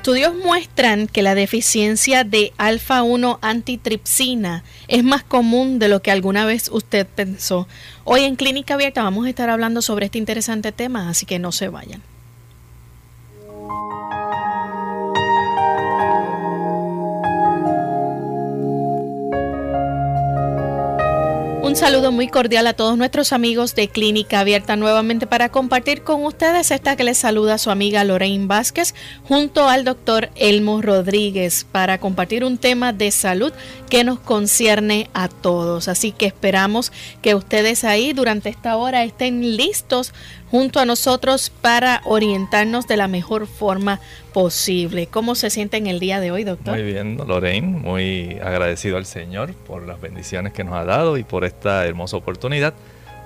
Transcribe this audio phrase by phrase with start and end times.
[0.00, 6.46] Estudios muestran que la deficiencia de alfa-1 antitripsina es más común de lo que alguna
[6.46, 7.68] vez usted pensó.
[8.04, 11.52] Hoy en Clínica Abierta vamos a estar hablando sobre este interesante tema, así que no
[11.52, 12.00] se vayan.
[21.80, 26.70] Saludo muy cordial a todos nuestros amigos de Clínica Abierta nuevamente para compartir con ustedes
[26.70, 32.44] esta que les saluda su amiga Lorraine Vázquez junto al doctor Elmo Rodríguez para compartir
[32.44, 33.54] un tema de salud
[33.88, 35.88] que nos concierne a todos.
[35.88, 36.92] Así que esperamos
[37.22, 40.12] que ustedes ahí durante esta hora estén listos
[40.50, 44.00] junto a nosotros para orientarnos de la mejor forma
[44.32, 45.06] posible.
[45.06, 46.74] ¿Cómo se siente en el día de hoy, doctor?
[46.74, 51.24] Muy bien, Lorraine, muy agradecido al Señor por las bendiciones que nos ha dado y
[51.24, 52.74] por esta hermosa oportunidad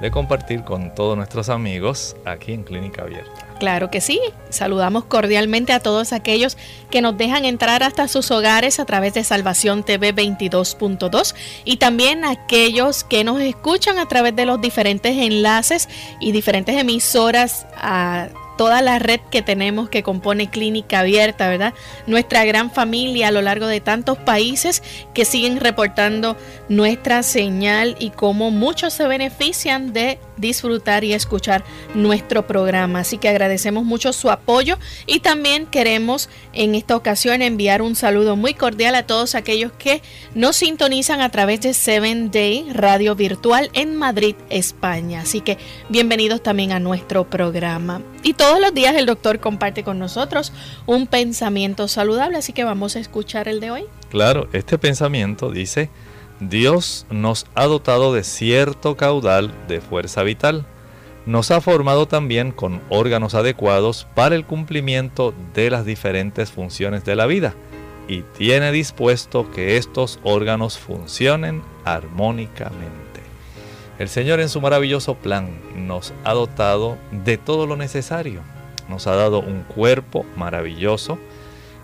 [0.01, 3.45] de compartir con todos nuestros amigos aquí en Clínica Abierta.
[3.59, 4.21] Claro que sí.
[4.51, 6.57] Saludamos cordialmente a todos aquellos
[6.91, 11.35] que nos dejan entrar hasta sus hogares a través de Salvación TV 22.2
[11.65, 15.89] y también a aquellos que nos escuchan a través de los diferentes enlaces
[16.21, 21.75] y diferentes emisoras a toda la red que tenemos que compone Clínica Abierta, ¿verdad?
[22.07, 24.83] Nuestra gran familia a lo largo de tantos países
[25.13, 26.37] que siguen reportando
[26.69, 33.01] nuestra señal y cómo muchos se benefician de disfrutar y escuchar nuestro programa.
[33.01, 38.37] Así que agradecemos mucho su apoyo y también queremos en esta ocasión enviar un saludo
[38.37, 40.03] muy cordial a todos aquellos que
[40.35, 45.21] nos sintonizan a través de Seven Day Radio Virtual en Madrid, España.
[45.23, 48.03] Así que bienvenidos también a nuestro programa.
[48.23, 50.53] Y todos los días el doctor comparte con nosotros
[50.85, 53.85] un pensamiento saludable, así que vamos a escuchar el de hoy.
[54.11, 55.89] Claro, este pensamiento dice,
[56.41, 60.67] Dios nos ha dotado de cierto caudal de fuerza vital.
[61.25, 67.17] Nos ha formado también con órganos adecuados para el cumplimiento de las diferentes funciones de
[67.17, 67.55] la vida
[68.09, 73.04] y tiene dispuesto que estos órganos funcionen armónicamente.
[73.99, 78.41] El Señor en su maravilloso plan nos ha dotado de todo lo necesario.
[78.89, 81.19] Nos ha dado un cuerpo maravilloso,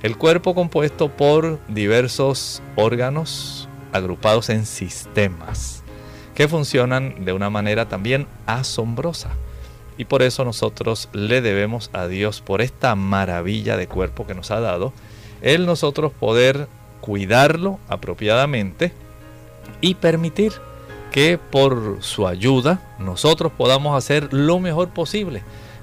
[0.03, 5.83] el cuerpo compuesto por diversos órganos agrupados en sistemas
[6.35, 9.31] que funcionan de una manera también asombrosa.
[9.97, 14.51] Y por eso nosotros le debemos a Dios por esta maravilla de cuerpo que nos
[14.51, 14.93] ha dado,
[15.43, 16.67] el nosotros poder
[17.01, 18.93] cuidarlo apropiadamente
[19.81, 20.53] y permitir
[21.11, 25.43] que por su ayuda nosotros podamos hacer lo mejor posible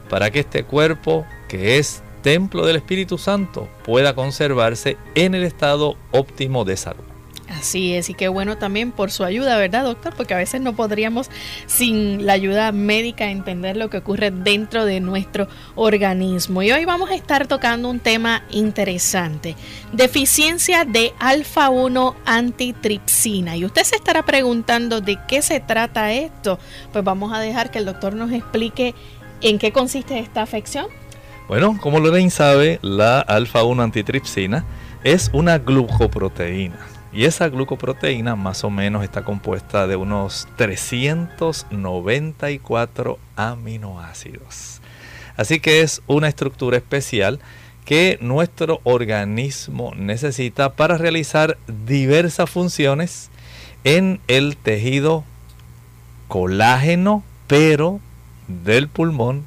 [0.10, 5.96] para que este cuerpo que es templo del Espíritu Santo pueda conservarse en el estado
[6.12, 7.17] óptimo de salud.
[7.50, 10.14] Así es, y qué bueno también por su ayuda, ¿verdad, doctor?
[10.16, 11.30] Porque a veces no podríamos
[11.66, 16.62] sin la ayuda médica entender lo que ocurre dentro de nuestro organismo.
[16.62, 19.56] Y hoy vamos a estar tocando un tema interesante,
[19.94, 23.56] deficiencia de alfa-1 antitripsina.
[23.56, 26.60] Y usted se estará preguntando de qué se trata esto.
[26.92, 28.94] Pues vamos a dejar que el doctor nos explique
[29.42, 30.88] en qué consiste esta afección.
[31.48, 34.66] Bueno, como Lorraine sabe, la alfa-1 antitripsina
[35.06, 44.81] es una glucoproteína y esa glucoproteína más o menos está compuesta de unos 394 aminoácidos.
[45.36, 47.39] Así que es una estructura especial
[47.86, 53.30] que nuestro organismo necesita para realizar diversas funciones
[53.83, 55.24] en el tejido
[56.27, 58.01] colágeno, pero
[58.48, 59.45] del pulmón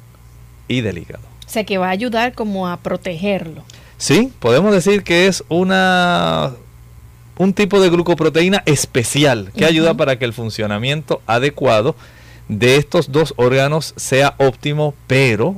[0.67, 1.23] y del hígado.
[1.45, 3.63] O sea que va a ayudar como a protegerlo.
[3.97, 6.53] Sí, podemos decir que es una
[7.37, 11.95] un tipo de glucoproteína especial que ayuda para que el funcionamiento adecuado
[12.47, 15.55] de estos dos órganos sea óptimo, pero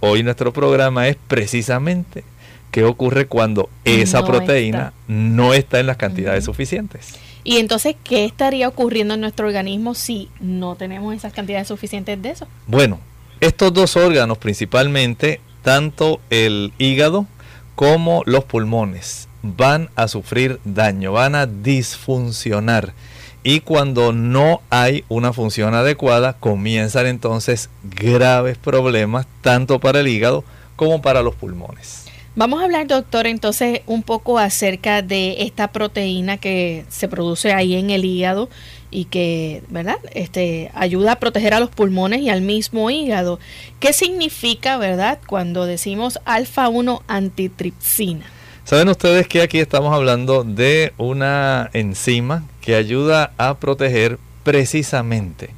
[0.00, 2.24] hoy nuestro programa es precisamente
[2.70, 7.14] qué ocurre cuando esa proteína no está en las cantidades suficientes.
[7.44, 12.30] Y entonces, ¿qué estaría ocurriendo en nuestro organismo si no tenemos esas cantidades suficientes de
[12.30, 12.48] eso?
[12.66, 13.00] Bueno,
[13.40, 17.26] estos dos órganos principalmente, tanto el hígado
[17.74, 22.94] como los pulmones, van a sufrir daño, van a disfuncionar.
[23.42, 30.44] Y cuando no hay una función adecuada, comienzan entonces graves problemas tanto para el hígado
[30.76, 32.06] como para los pulmones.
[32.36, 37.74] Vamos a hablar, doctor, entonces un poco acerca de esta proteína que se produce ahí
[37.74, 38.48] en el hígado
[38.90, 39.98] y que, ¿verdad?
[40.14, 43.38] Este ayuda a proteger a los pulmones y al mismo hígado.
[43.78, 48.24] ¿Qué significa, verdad, cuando decimos alfa 1 antitripsina?
[48.64, 55.50] Saben ustedes que aquí estamos hablando de una enzima que ayuda a proteger precisamente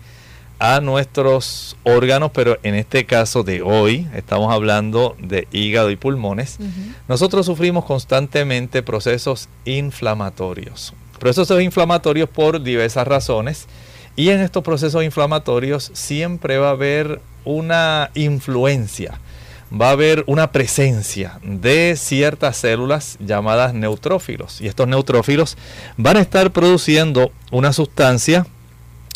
[0.58, 6.58] a nuestros órganos, pero en este caso de hoy estamos hablando de hígado y pulmones.
[7.06, 10.93] Nosotros sufrimos constantemente procesos inflamatorios.
[11.20, 13.69] Procesos inflamatorios por diversas razones.
[14.17, 19.20] Y en estos procesos inflamatorios siempre va a haber una influencia
[19.72, 24.60] va a haber una presencia de ciertas células llamadas neutrófilos.
[24.60, 25.56] Y estos neutrófilos
[25.96, 28.46] van a estar produciendo una sustancia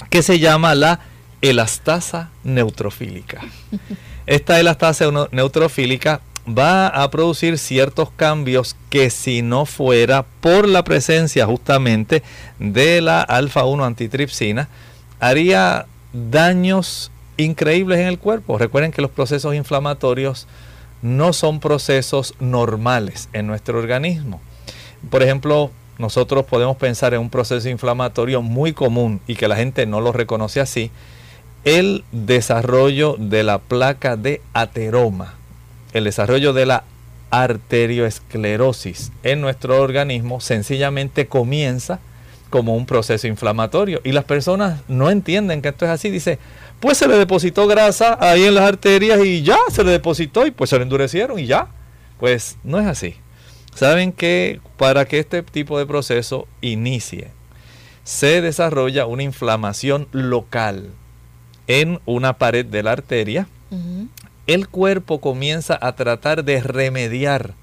[0.09, 1.01] que se llama la
[1.43, 3.41] elastasa neutrofílica.
[4.27, 11.47] Esta elastasa neutrofílica va a producir ciertos cambios que si no fuera por la presencia
[11.47, 12.23] justamente
[12.59, 14.69] de la alfa-1 antitripsina,
[15.21, 17.11] haría daños
[17.45, 18.59] increíbles en el cuerpo.
[18.59, 20.47] Recuerden que los procesos inflamatorios
[21.03, 24.41] no son procesos normales en nuestro organismo.
[25.09, 29.87] Por ejemplo, nosotros podemos pensar en un proceso inflamatorio muy común y que la gente
[29.87, 30.91] no lo reconoce así,
[31.65, 35.35] el desarrollo de la placa de ateroma,
[35.93, 36.85] el desarrollo de la
[37.31, 42.01] arterioesclerosis en nuestro organismo sencillamente comienza
[42.51, 46.11] como un proceso inflamatorio y las personas no entienden que esto es así.
[46.11, 46.39] Dice,
[46.81, 50.51] pues se le depositó grasa ahí en las arterias y ya se le depositó y
[50.51, 51.69] pues se le endurecieron y ya.
[52.19, 53.15] Pues no es así.
[53.75, 57.31] Saben que para que este tipo de proceso inicie,
[58.05, 60.91] se desarrolla una inflamación local
[61.67, 63.47] en una pared de la arteria.
[64.47, 67.55] El cuerpo comienza a tratar de remediar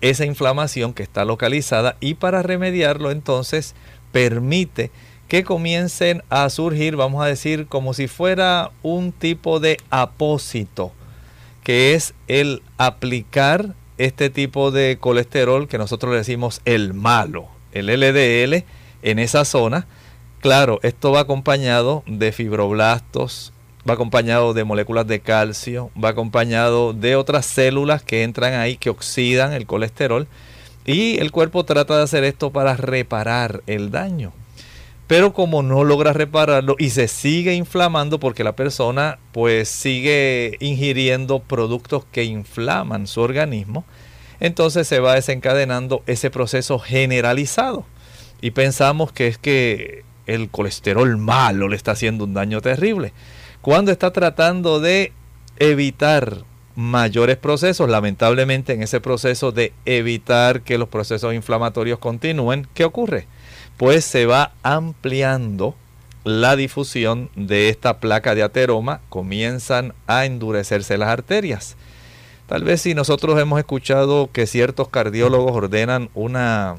[0.00, 3.74] esa inflamación que está localizada y para remediarlo entonces
[4.14, 4.92] permite
[5.26, 10.92] que comiencen a surgir, vamos a decir, como si fuera un tipo de apósito,
[11.64, 17.86] que es el aplicar este tipo de colesterol que nosotros le decimos el malo, el
[17.86, 18.64] LDL,
[19.02, 19.88] en esa zona.
[20.40, 23.52] Claro, esto va acompañado de fibroblastos,
[23.88, 28.90] va acompañado de moléculas de calcio, va acompañado de otras células que entran ahí que
[28.90, 30.28] oxidan el colesterol
[30.84, 34.32] y el cuerpo trata de hacer esto para reparar el daño.
[35.06, 41.40] Pero como no logra repararlo y se sigue inflamando porque la persona pues sigue ingiriendo
[41.40, 43.84] productos que inflaman su organismo,
[44.40, 47.84] entonces se va desencadenando ese proceso generalizado.
[48.40, 53.12] Y pensamos que es que el colesterol malo le está haciendo un daño terrible.
[53.60, 55.12] Cuando está tratando de
[55.58, 56.44] evitar
[56.76, 63.26] mayores procesos, lamentablemente en ese proceso de evitar que los procesos inflamatorios continúen, ¿qué ocurre?
[63.76, 65.74] pues se va ampliando
[66.24, 71.76] la difusión de esta placa de ateroma, comienzan a endurecerse las arterias.
[72.46, 76.76] Tal vez si nosotros hemos escuchado que ciertos cardiólogos ordenan una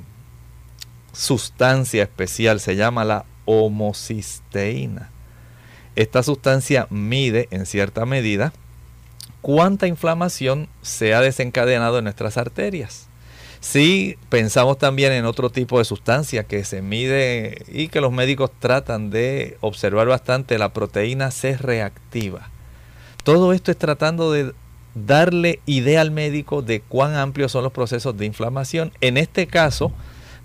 [1.12, 5.12] sustancia especial, se llama la homocisteína.
[5.96, 8.54] Esta sustancia mide en cierta medida
[9.46, 13.10] cuánta inflamación se ha desencadenado en nuestras arterias.
[13.60, 18.50] Si pensamos también en otro tipo de sustancia que se mide y que los médicos
[18.58, 22.50] tratan de observar bastante, la proteína C reactiva.
[23.24, 24.52] Todo esto es tratando de
[24.96, 28.94] darle idea al médico de cuán amplios son los procesos de inflamación.
[29.00, 29.92] En este caso,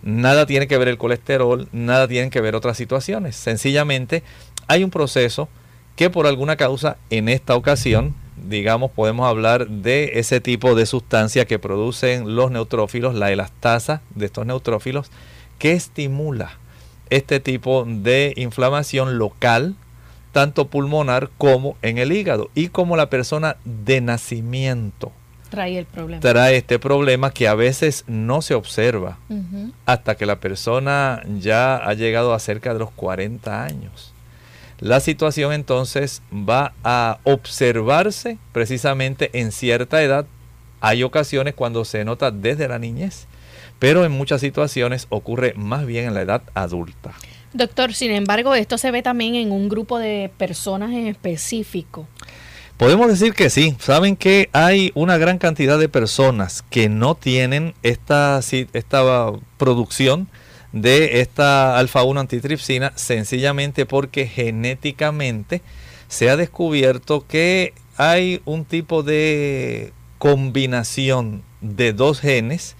[0.03, 3.35] nada tiene que ver el colesterol, nada tiene que ver otras situaciones.
[3.35, 4.23] Sencillamente
[4.67, 5.49] hay un proceso
[5.97, 8.15] que por alguna causa en esta ocasión
[8.49, 14.27] digamos, podemos hablar de ese tipo de sustancia que producen los neutrófilos, la elastasa de
[14.27, 15.11] estos neutrófilos,
[15.59, 16.53] que estimula
[17.11, 19.75] este tipo de inflamación local,
[20.33, 22.51] tanto pulmonar como en el hígado.
[22.55, 25.13] Y como la persona de nacimiento
[25.51, 26.21] trae el problema.
[26.21, 29.19] Trae este problema que a veces no se observa
[29.85, 34.10] hasta que la persona ya ha llegado a cerca de los 40 años.
[34.81, 40.25] La situación entonces va a observarse precisamente en cierta edad.
[40.81, 43.27] Hay ocasiones cuando se nota desde la niñez,
[43.79, 47.13] pero en muchas situaciones ocurre más bien en la edad adulta.
[47.53, 52.07] Doctor, sin embargo, esto se ve también en un grupo de personas en específico.
[52.79, 53.77] Podemos decir que sí.
[53.81, 58.41] Saben que hay una gran cantidad de personas que no tienen esta,
[58.73, 60.29] esta producción
[60.73, 65.63] de esta alfa-1 antitripsina sencillamente porque genéticamente
[66.09, 72.77] se ha descubierto que hay un tipo de combinación de dos genes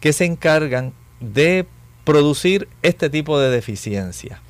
[0.00, 1.66] que se encargan de
[2.04, 4.40] producir este tipo de deficiencia.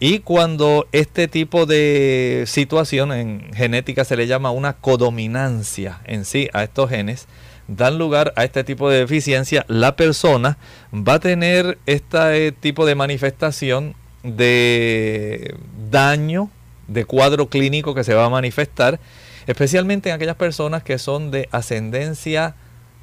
[0.00, 6.48] Y cuando este tipo de situación en genética se le llama una codominancia en sí
[6.52, 7.26] a estos genes,
[7.68, 10.58] dan lugar a este tipo de deficiencia, la persona
[10.92, 15.54] va a tener este tipo de manifestación de
[15.90, 16.50] daño,
[16.88, 19.00] de cuadro clínico que se va a manifestar,
[19.46, 22.54] especialmente en aquellas personas que son de ascendencia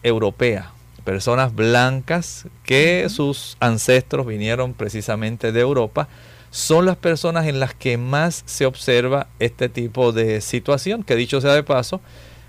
[0.03, 0.71] europea,
[1.03, 6.07] personas blancas que sus ancestros vinieron precisamente de Europa,
[6.51, 11.39] son las personas en las que más se observa este tipo de situación, que dicho
[11.39, 12.01] sea de paso,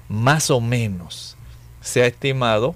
[0.09, 1.32] más o menos
[1.83, 2.75] se ha estimado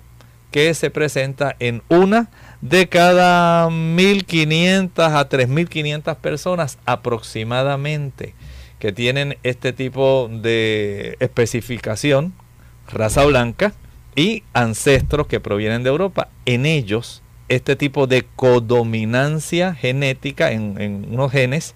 [0.50, 2.28] que se presenta en una
[2.60, 8.34] de cada 1.500 a 3.500 personas aproximadamente
[8.78, 12.34] que tienen este tipo de especificación,
[12.88, 13.72] raza blanca
[14.14, 16.28] y ancestros que provienen de Europa.
[16.44, 21.74] En ellos este tipo de codominancia genética en, unos genes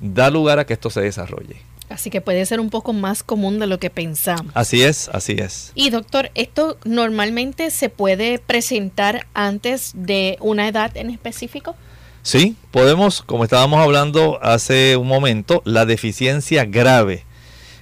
[0.00, 1.56] da lugar a que esto se desarrolle.
[1.88, 4.52] Así que puede ser un poco más común de lo que pensamos.
[4.54, 5.72] Así es, así es.
[5.74, 11.76] Y doctor, ¿esto normalmente se puede presentar antes de una edad en específico?
[12.22, 17.24] Sí, podemos, como estábamos hablando hace un momento, la deficiencia grave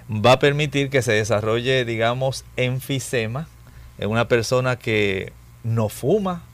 [0.08, 3.48] va a permitir que se desarrolle, digamos, enfisema
[3.98, 5.32] en una persona que
[5.64, 6.44] no fuma,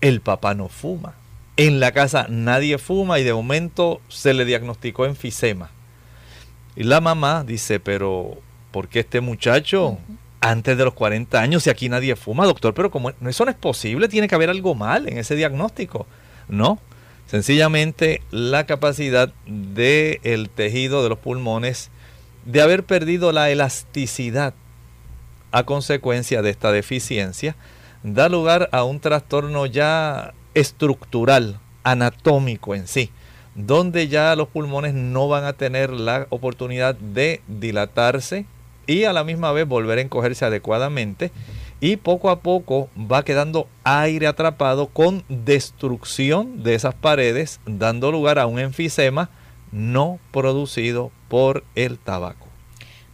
[0.00, 1.14] el papá no fuma.
[1.56, 5.70] En la casa nadie fuma y de momento se le diagnosticó enfisema.
[6.76, 8.36] Y la mamá dice, pero
[8.70, 9.98] ¿por qué este muchacho
[10.40, 12.74] antes de los 40 años, si aquí nadie fuma, doctor?
[12.74, 16.06] Pero como eso no es posible, tiene que haber algo mal en ese diagnóstico.
[16.48, 16.78] No,
[17.26, 21.90] sencillamente la capacidad del tejido de los pulmones
[22.44, 24.54] de haber perdido la elasticidad
[25.52, 27.54] a consecuencia de esta deficiencia
[28.02, 33.10] da lugar a un trastorno ya estructural, anatómico en sí,
[33.54, 38.46] donde ya los pulmones no van a tener la oportunidad de dilatarse
[38.86, 41.30] y a la misma vez volver a encogerse adecuadamente
[41.80, 48.38] y poco a poco va quedando aire atrapado con destrucción de esas paredes, dando lugar
[48.38, 49.30] a un enfisema
[49.72, 52.46] no producido por el tabaco.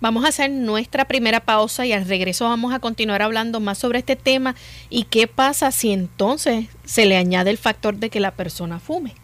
[0.00, 4.00] Vamos a hacer nuestra primera pausa y al regreso vamos a continuar hablando más sobre
[4.00, 4.54] este tema
[4.90, 9.14] y qué pasa si entonces se le añade el factor de que la persona fume.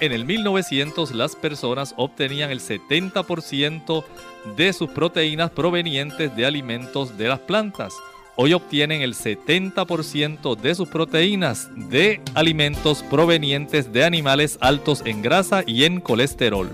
[0.00, 4.02] En el 1900 las personas obtenían el 70%
[4.56, 7.94] de sus proteínas provenientes de alimentos de las plantas.
[8.36, 15.62] Hoy obtienen el 70% de sus proteínas de alimentos provenientes de animales altos en grasa
[15.66, 16.70] y en colesterol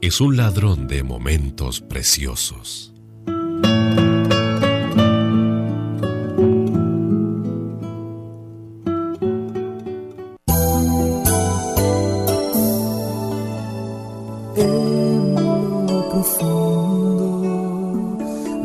[0.00, 2.92] es un ladrón de momentos preciosos.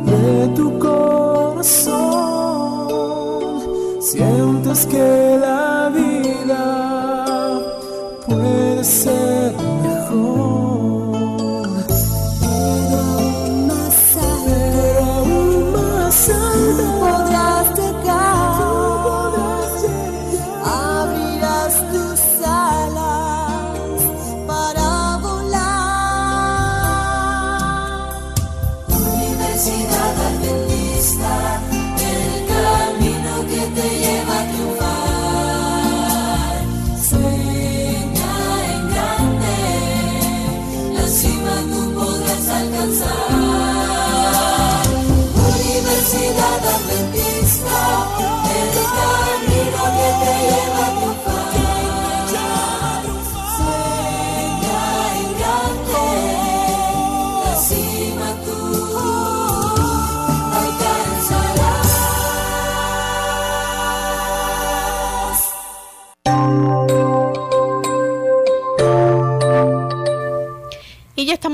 [0.06, 1.94] de tu corazón,
[4.02, 7.62] sientes que la vida
[8.28, 9.33] puede ser.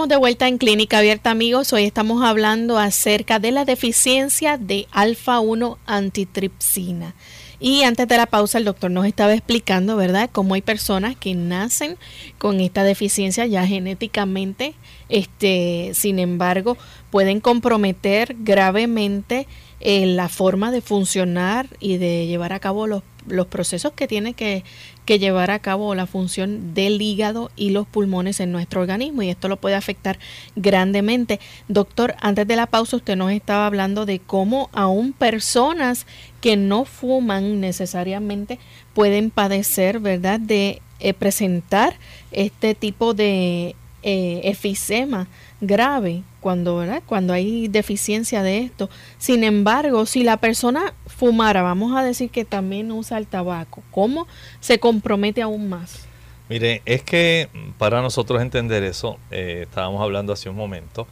[0.08, 1.74] De vuelta en Clínica Abierta, amigos.
[1.74, 7.16] Hoy estamos hablando acerca de la deficiencia de alfa-1 antitripsina.
[7.60, 11.36] Y antes de la pausa, el doctor nos estaba explicando, ¿verdad?, cómo hay personas que
[11.36, 11.98] nacen
[12.38, 14.74] con esta deficiencia ya genéticamente,
[15.10, 16.78] este, sin embargo,
[17.12, 19.48] pueden comprometer gravemente
[19.80, 24.34] eh, la forma de funcionar y de llevar a cabo los, los procesos que tiene
[24.34, 24.64] que,
[25.06, 29.30] que llevar a cabo la función del hígado y los pulmones en nuestro organismo y
[29.30, 30.20] esto lo puede afectar
[30.56, 31.40] grandemente.
[31.68, 36.06] Doctor, antes de la pausa usted nos estaba hablando de cómo aún personas
[36.42, 38.60] que no fuman necesariamente
[38.94, 41.96] pueden padecer, ¿verdad?, de eh, presentar
[42.32, 45.28] este tipo de eh, efisema
[45.62, 47.04] grave cuando, ¿verdad?
[47.06, 48.90] cuando hay deficiencia de esto.
[49.18, 54.28] Sin embargo, si la persona fumara, vamos a decir que también usa el tabaco, ¿cómo
[54.60, 56.08] se compromete aún más?
[56.50, 61.08] Mire, es que para nosotros entender eso, eh, estábamos hablando hace un momento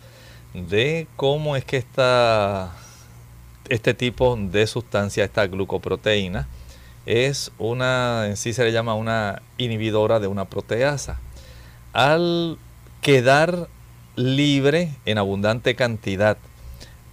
[0.54, 2.74] de cómo es que esta,
[3.70, 6.48] este tipo de sustancia, esta glucoproteína,
[7.06, 11.20] es una, en sí se le llama una inhibidora de una proteasa.
[11.94, 12.58] Al
[13.02, 13.68] quedar
[14.16, 16.38] libre en abundante cantidad.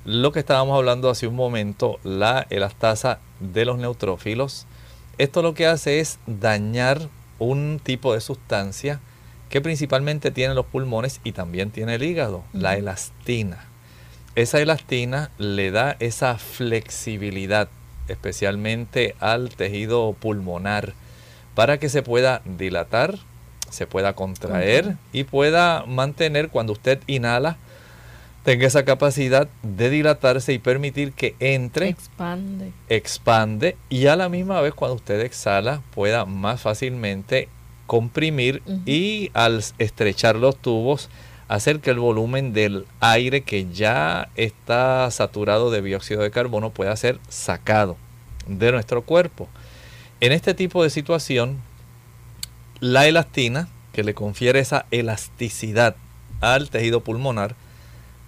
[0.05, 4.67] Lo que estábamos hablando hace un momento, la elastasa de los neutrófilos,
[5.19, 9.01] esto lo que hace es dañar un tipo de sustancia
[9.49, 13.65] que principalmente tiene los pulmones y también tiene el hígado, la elastina.
[14.35, 17.69] Esa elastina le da esa flexibilidad,
[18.09, 20.95] especialmente al tejido pulmonar,
[21.55, 23.19] para que se pueda dilatar,
[23.75, 27.59] se pueda contraer y pueda mantener cuando usted inhala,
[28.45, 34.61] tenga esa capacidad de dilatarse y permitir que entre, expande, expande y a la misma
[34.61, 37.49] vez cuando usted exhala pueda más fácilmente
[37.87, 41.11] comprimir y al estrechar los tubos
[41.49, 46.97] hacer que el volumen del aire que ya está saturado de dióxido de carbono pueda
[46.97, 47.97] ser sacado
[48.47, 49.49] de nuestro cuerpo.
[50.21, 51.59] En este tipo de situación
[52.81, 55.97] la elastina, que le confiere esa elasticidad
[56.41, 57.55] al tejido pulmonar,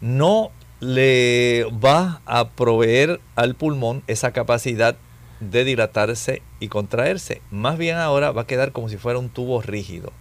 [0.01, 4.97] no le va a proveer al pulmón esa capacidad
[5.41, 7.41] de dilatarse y contraerse.
[7.51, 10.13] Más bien ahora va a quedar como si fuera un tubo rígido.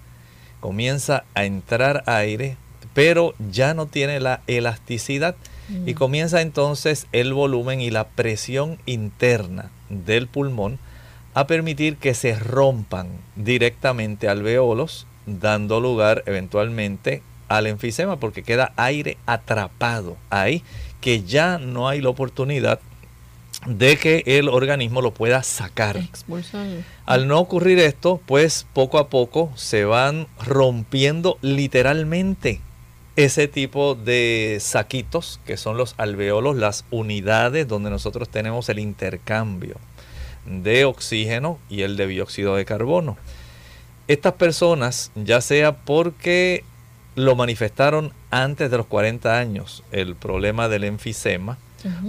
[0.59, 2.57] Comienza a entrar aire,
[2.93, 5.35] pero ya no tiene la elasticidad
[5.85, 5.95] y mm.
[5.95, 10.79] comienza entonces el volumen y la presión interna del pulmón
[11.35, 19.17] a permitir que se rompan directamente alveolos, dando lugar eventualmente al enfisema porque queda aire
[19.25, 20.63] atrapado ahí
[21.01, 22.79] que ya no hay la oportunidad
[23.67, 25.99] de que el organismo lo pueda sacar.
[27.05, 32.61] Al no ocurrir esto, pues poco a poco se van rompiendo literalmente
[33.17, 39.75] ese tipo de saquitos que son los alveolos, las unidades donde nosotros tenemos el intercambio
[40.45, 43.17] de oxígeno y el de dióxido de carbono.
[44.07, 46.63] Estas personas, ya sea porque
[47.15, 51.57] lo manifestaron antes de los 40 años, el problema del enfisema,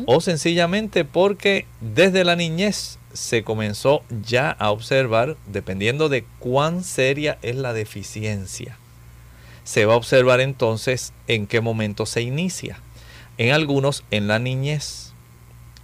[0.06, 7.38] o sencillamente porque desde la niñez se comenzó ya a observar, dependiendo de cuán seria
[7.42, 8.78] es la deficiencia.
[9.64, 12.78] Se va a observar entonces en qué momento se inicia.
[13.36, 15.05] En algunos en la niñez,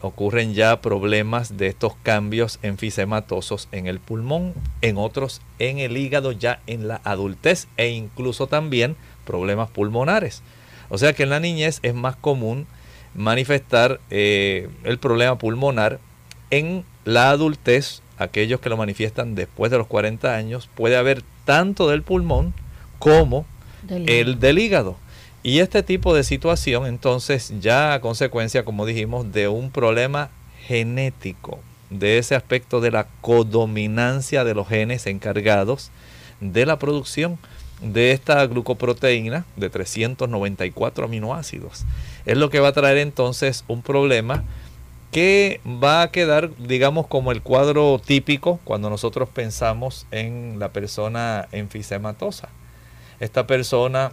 [0.02, 6.32] ocurren ya problemas de estos cambios enfisematosos en el pulmón, en otros en el hígado
[6.32, 10.42] ya en la adultez e incluso también problemas pulmonares.
[10.88, 12.66] O sea que en la niñez es más común
[13.14, 16.00] manifestar eh, el problema pulmonar.
[16.50, 21.88] En la adultez, aquellos que lo manifiestan después de los 40 años, puede haber tanto
[21.88, 22.52] del pulmón
[22.98, 23.46] como
[23.88, 24.96] el del hígado.
[25.42, 30.30] Y este tipo de situación entonces ya a consecuencia, como dijimos, de un problema
[30.66, 31.58] genético,
[31.90, 35.90] de ese aspecto de la codominancia de los genes encargados
[36.40, 37.38] de la producción
[37.80, 41.84] de esta glucoproteína de 394 aminoácidos.
[42.24, 44.44] Es lo que va a traer entonces un problema
[45.10, 51.48] que va a quedar, digamos, como el cuadro típico cuando nosotros pensamos en la persona
[51.52, 52.48] enfisematosa.
[53.20, 54.12] Esta persona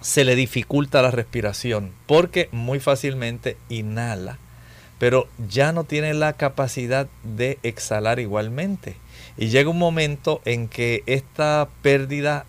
[0.00, 4.38] se le dificulta la respiración porque muy fácilmente inhala,
[4.98, 8.96] pero ya no tiene la capacidad de exhalar igualmente.
[9.36, 12.46] Y llega un momento en que esta pérdida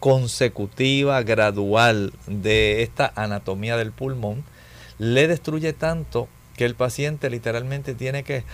[0.00, 4.44] consecutiva, gradual de esta anatomía del pulmón,
[4.98, 8.44] le destruye tanto que el paciente literalmente tiene que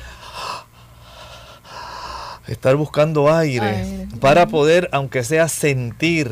[2.46, 6.30] estar buscando aire, para poder, aunque sea sentir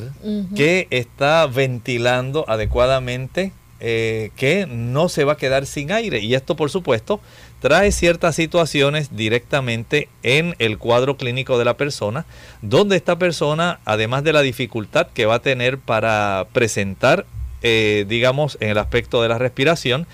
[0.55, 6.21] que está ventilando adecuadamente, eh, que no se va a quedar sin aire.
[6.21, 7.21] Y esto, por supuesto,
[7.61, 12.27] trae ciertas situaciones directamente en el cuadro clínico de la persona,
[12.61, 17.27] donde esta persona, además de la dificultad que va a tener para presentar,
[17.63, 20.07] eh, digamos, en el aspecto de la respiración,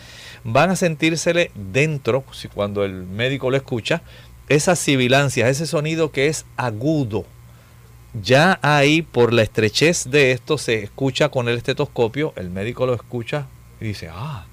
[0.44, 4.02] van a sentírsele dentro, cuando el médico lo escucha,
[4.48, 7.24] esas sibilancias, ese sonido que es agudo.
[8.20, 12.94] Ya ahí, por la estrechez de esto, se escucha con el estetoscopio, el médico lo
[12.94, 13.46] escucha
[13.80, 14.46] y dice, ah,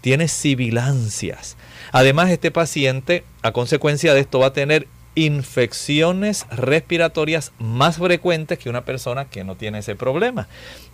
[0.00, 1.56] tiene sibilancias.
[1.92, 8.70] Además, este paciente, a consecuencia de esto, va a tener infecciones respiratorias más frecuentes que
[8.70, 10.48] una persona que no tiene ese problema.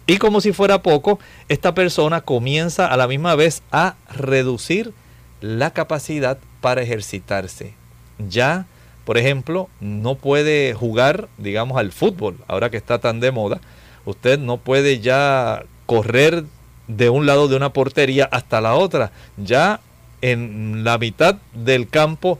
[0.06, 4.92] Y como si fuera poco, esta persona comienza a la misma vez a reducir
[5.40, 7.79] la capacidad para ejercitarse
[8.28, 8.66] ya,
[9.04, 13.60] por ejemplo, no puede jugar, digamos, al fútbol, ahora que está tan de moda.
[14.04, 16.44] Usted no puede ya correr
[16.86, 19.12] de un lado de una portería hasta la otra.
[19.36, 19.80] Ya
[20.22, 22.38] en la mitad del campo,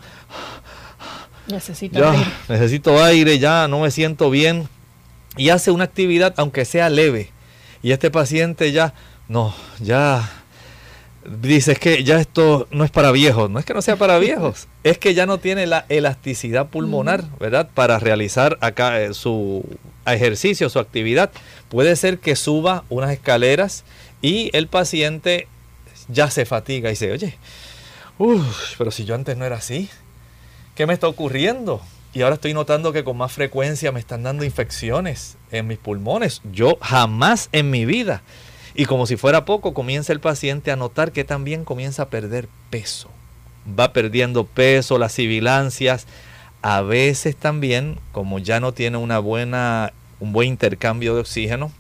[1.47, 2.27] necesito, aire.
[2.49, 4.69] necesito aire, ya no me siento bien.
[5.37, 7.31] Y hace una actividad, aunque sea leve.
[7.83, 8.95] Y este paciente ya,
[9.29, 10.29] no, ya
[11.25, 14.19] Dice, es que ya esto no es para viejos, no es que no sea para
[14.19, 17.69] viejos, es que ya no tiene la elasticidad pulmonar, ¿verdad?
[17.75, 19.65] Para realizar acá eh, su
[20.07, 21.31] ejercicio, su actividad.
[21.69, 23.85] Puede ser que suba unas escaleras
[24.23, 25.47] y el paciente
[26.09, 27.37] ya se fatiga y dice, oye,
[28.79, 29.89] pero si yo antes no era así,
[30.75, 31.83] ¿qué me está ocurriendo?
[32.13, 36.43] Y ahora estoy notando que con más frecuencia me están dando infecciones en mis pulmones.
[36.53, 38.23] Yo jamás en mi vida
[38.75, 42.49] y como si fuera poco, comienza el paciente a notar que también comienza a perder
[42.71, 43.11] peso.
[43.79, 46.07] Va perdiendo peso, las sibilancias.
[46.63, 51.73] A veces también, como ya no tiene una buena, un buen intercambio de oxígeno,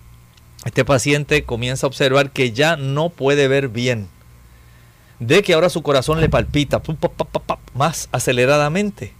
[0.64, 4.08] este paciente comienza a observar que ya no puede ver bien.
[5.18, 6.82] De que ahora su corazón le palpita
[7.74, 9.12] más aceleradamente.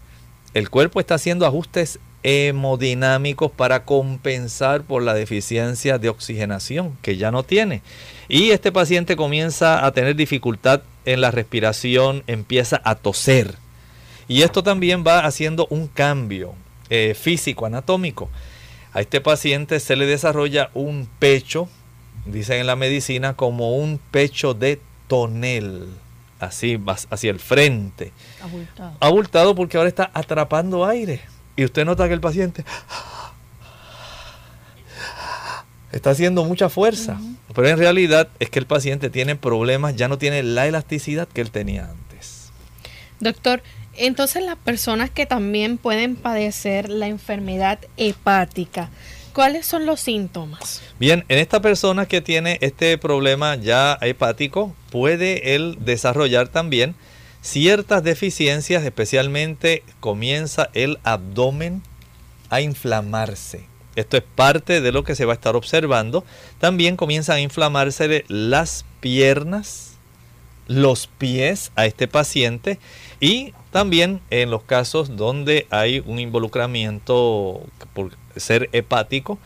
[0.55, 7.31] El cuerpo está haciendo ajustes hemodinámicos para compensar por la deficiencia de oxigenación que ya
[7.31, 7.83] no tiene.
[8.29, 13.55] Y este paciente comienza a tener dificultad en la respiración, empieza a toser.
[14.29, 16.55] Y esto también va haciendo un cambio
[16.91, 18.29] eh, físico, anatómico.
[18.93, 21.69] A este paciente se le desarrolla un pecho,
[22.27, 25.89] dicen en la medicina, como un pecho de tonel,
[26.39, 26.79] así
[27.11, 28.13] hacia el frente.
[28.43, 28.97] Abultado.
[29.01, 31.21] Abultado porque ahora está atrapando aire
[31.61, 32.65] y usted nota que el paciente
[35.93, 37.21] está haciendo mucha fuerza,
[37.55, 41.43] pero en realidad es que el paciente tiene problemas, ya no tiene la elasticidad que
[41.43, 42.51] él tenía antes.
[43.19, 43.63] Doctor,
[43.95, 48.89] entonces las personas que también pueden padecer la enfermedad hepática,
[49.35, 50.81] ¿cuáles son los síntomas?
[50.99, 56.95] Bien, en esta persona que tiene este problema ya hepático, puede él desarrollar también
[57.43, 61.83] ciertas deficiencias, especialmente comienza el abdomen
[62.51, 63.65] a inflamarse.
[63.97, 66.25] Esto es parte de lo que se va a estar observando.
[66.59, 69.95] También comienzan a inflamarse las piernas,
[70.67, 72.79] los pies a este paciente
[73.19, 79.39] y también en los casos donde hay un involucramiento por ser hepático,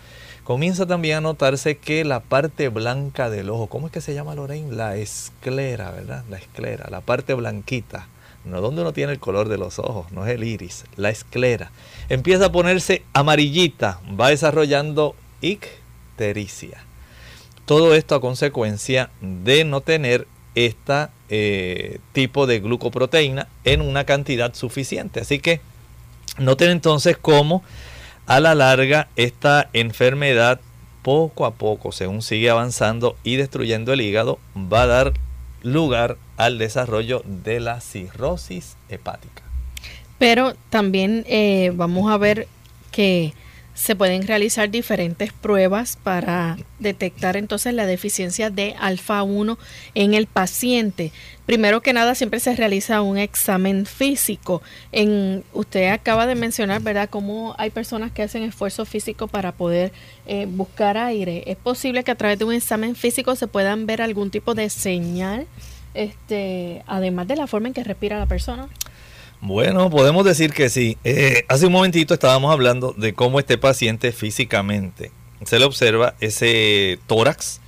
[0.45, 4.35] comienza también a notarse que la parte blanca del ojo, ¿cómo es que se llama
[4.35, 4.75] Lorraine?
[4.75, 6.25] La esclera, ¿verdad?
[6.31, 8.07] La esclera, la parte blanquita,
[8.45, 11.73] no donde uno tiene el color de los ojos, no es el iris, la esclera,
[12.09, 16.85] empieza a ponerse amarillita, va desarrollando ictericia.
[17.65, 21.09] Todo esto a consecuencia de no tener este
[22.13, 25.21] tipo de glucoproteína en una cantidad suficiente.
[25.21, 25.63] Así que
[26.39, 27.65] noten entonces cómo
[28.27, 30.61] a la larga esta enfermedad
[31.03, 35.13] poco a poco, según sigue avanzando y destruyendo el hígado, va a dar
[35.63, 39.43] lugar al desarrollo de la cirrosis hepática.
[40.19, 42.49] Pero también eh, vamos a ver
[42.91, 43.35] que
[43.75, 49.59] se pueden realizar diferentes pruebas para detectar entonces la deficiencia de alfa 1
[49.95, 51.11] en el paciente.
[51.45, 54.63] Primero que nada, siempre se realiza un examen físico.
[54.93, 59.93] En, usted acaba de mencionar, ¿verdad?, cómo hay personas que hacen esfuerzo físico para poder
[60.27, 61.43] eh, buscar aire.
[61.47, 64.71] ¿Es posible que a través de un examen físico se puedan ver algún tipo de
[64.71, 65.47] señal,
[65.95, 68.69] este, además de la forma en que respira la persona?
[69.47, 70.97] Bueno, podemos decir que sí.
[71.05, 75.11] Eh, hace un momentito estábamos hablando de cómo este paciente físicamente
[75.45, 77.61] se le observa ese tórax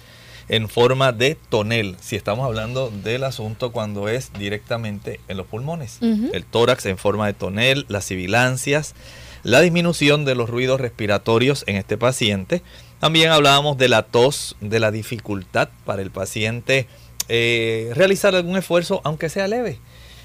[0.48, 5.98] en forma de tonel, si estamos hablando del asunto cuando es directamente en los pulmones.
[6.00, 8.94] El tórax en forma de tonel, las sibilancias,
[9.42, 12.62] la disminución de los ruidos respiratorios en este paciente.
[13.00, 16.86] También hablábamos de la tos, de la dificultad para el paciente
[17.28, 19.78] eh, realizar algún esfuerzo, aunque sea leve.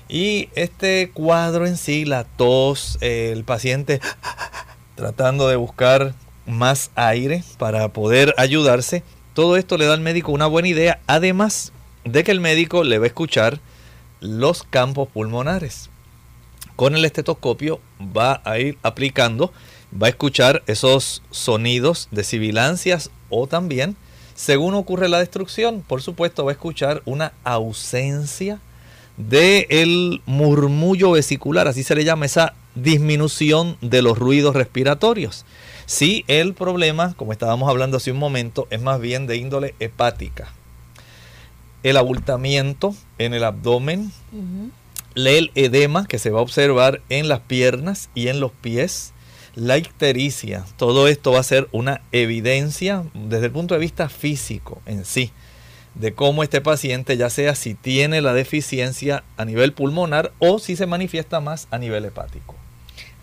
[0.10, 4.02] Y este cuadro en sí, la tos, el paciente
[4.96, 6.14] tratando de buscar
[6.46, 11.72] más aire para poder ayudarse, todo esto le da al médico una buena idea, además
[12.04, 13.60] de que el médico le va a escuchar
[14.20, 15.90] los campos pulmonares.
[16.76, 19.54] Con el estetoscopio va a ir aplicando,
[20.02, 23.96] va a escuchar esos sonidos de sibilancias o también,
[24.36, 28.60] según ocurre la destrucción, por supuesto va a escuchar una ausencia
[29.30, 35.46] del el murmullo vesicular, así se le llama esa disminución de los ruidos respiratorios.
[35.86, 40.54] Si el problema, como estábamos hablando hace un momento, es más bien de índole hepática.
[41.84, 44.12] El abultamiento en el abdomen,
[45.16, 49.14] el edema que se va a observar en las piernas y en los pies,
[49.56, 54.82] la ictericia, todo esto va a ser una evidencia desde el punto de vista físico
[54.86, 55.32] en sí
[55.96, 60.76] de cómo este paciente, ya sea si tiene la deficiencia a nivel pulmonar o si
[60.76, 62.56] se manifiesta más a nivel hepático.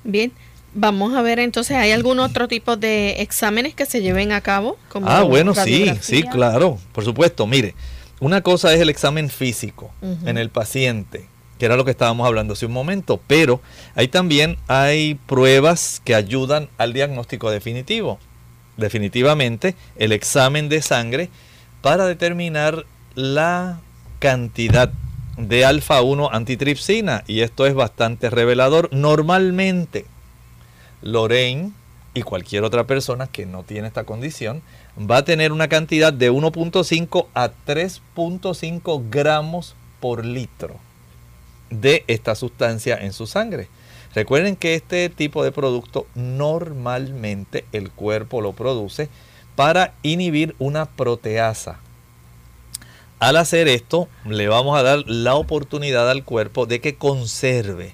[0.04, 0.32] Bien,
[0.74, 4.78] vamos a ver entonces, ¿hay algún otro tipo de exámenes que se lleven a cabo?
[4.90, 7.46] Como ah, bueno, sí, sí, claro, por supuesto.
[7.46, 7.74] Mire,
[8.20, 9.90] una cosa es el examen físico
[10.24, 11.26] en el paciente,
[11.58, 13.60] que era lo que estábamos hablando hace un momento, pero
[13.94, 18.18] ahí también hay pruebas que ayudan al diagnóstico definitivo.
[18.76, 21.30] Definitivamente, el examen de sangre
[21.80, 23.80] para determinar la
[24.18, 24.90] cantidad
[25.36, 28.88] de alfa 1 antitripsina y esto es bastante revelador.
[28.92, 30.06] Normalmente
[31.02, 31.72] Lorraine
[32.14, 34.62] y cualquier otra persona que no tiene esta condición
[34.98, 40.76] va a tener una cantidad de 1.5 a 3.5 gramos por litro
[41.70, 43.68] de esta sustancia en su sangre.
[44.14, 49.08] Recuerden que este tipo de producto normalmente el cuerpo lo produce
[49.58, 51.80] para inhibir una proteasa.
[53.18, 57.92] Al hacer esto, le vamos a dar la oportunidad al cuerpo de que conserve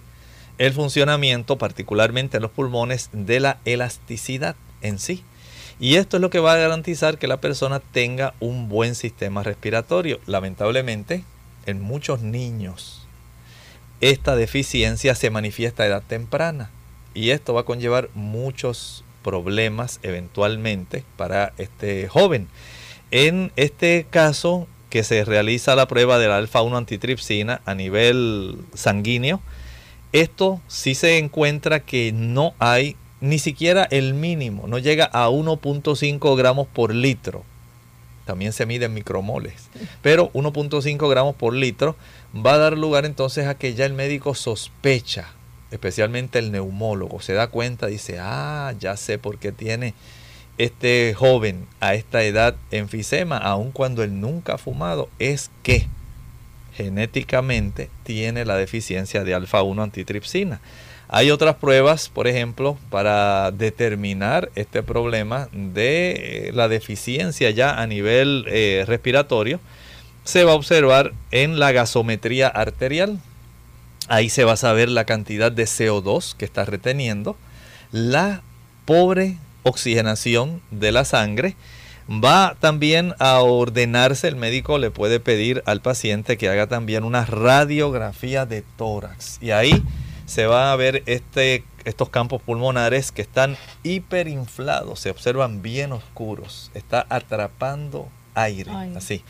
[0.59, 5.25] el funcionamiento, particularmente en los pulmones, de la elasticidad en sí.
[5.81, 9.43] Y esto es lo que va a garantizar que la persona tenga un buen sistema
[9.43, 10.21] respiratorio.
[10.27, 11.25] Lamentablemente,
[11.65, 13.07] en muchos niños,
[14.03, 16.69] esta deficiencia se manifiesta a edad temprana.
[17.15, 22.47] Y esto va a conllevar muchos problemas eventualmente para este joven.
[23.11, 29.41] En este caso que se realiza la prueba de la alfa-1 antitripsina a nivel sanguíneo,
[30.13, 36.37] esto sí se encuentra que no hay ni siquiera el mínimo, no llega a 1.5
[36.37, 37.43] gramos por litro.
[38.27, 39.69] También se mide en micromoles,
[40.01, 41.97] pero 1.5 gramos por litro
[42.35, 45.29] va a dar lugar entonces a que ya el médico sospecha
[45.75, 49.95] especialmente el neumólogo, se da cuenta, dice, ah, ya sé por qué tiene
[50.57, 55.89] este joven a esta edad enfisema, aun cuando él nunca ha fumado, es que
[56.75, 60.61] genéticamente tiene la deficiencia de alfa-1 antitripsina.
[61.09, 68.45] Hay otras pruebas, por ejemplo, para determinar este problema de la deficiencia ya a nivel
[68.49, 69.61] eh, respiratorio.
[70.25, 73.19] Se va a observar en la gasometría arterial.
[74.09, 77.37] Ahí se va a saber la cantidad de CO2 que está reteniendo,
[77.91, 78.43] la
[78.85, 81.57] pobre oxigenación de la sangre.
[82.09, 87.25] Va también a ordenarse, el médico le puede pedir al paciente que haga también una
[87.25, 89.39] radiografía de tórax.
[89.41, 89.83] Y ahí
[90.27, 96.71] se va a ver este, estos campos pulmonares que están hiperinflados, se observan bien oscuros,
[96.75, 99.23] está atrapando aire, así.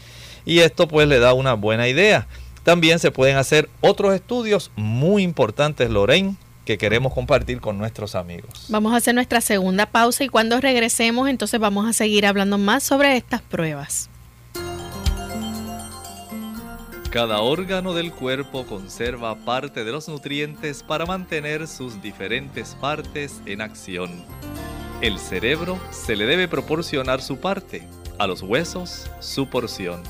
[0.45, 2.27] Y esto pues le da una buena idea.
[2.64, 8.66] También se pueden hacer otros estudios muy importantes, Lorraine, que queremos compartir con nuestros amigos.
[8.70, 12.83] Vamos a hacer nuestra segunda pausa y cuando regresemos entonces vamos a seguir hablando más
[12.83, 14.09] sobre estas pruebas.
[17.11, 23.61] Cada órgano del cuerpo conserva parte de los nutrientes para mantener sus diferentes partes en
[23.61, 24.24] acción.
[25.03, 27.87] El cerebro se le debe proporcionar su parte,
[28.18, 30.03] a los huesos su porción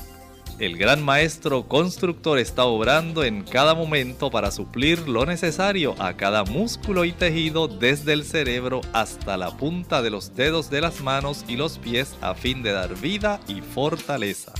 [0.59, 6.43] el gran maestro constructor está obrando en cada momento para suplir lo necesario a cada
[6.43, 11.43] músculo y tejido desde el cerebro hasta la punta de los dedos de las manos
[11.47, 14.53] y los pies a fin de dar vida y fortaleza.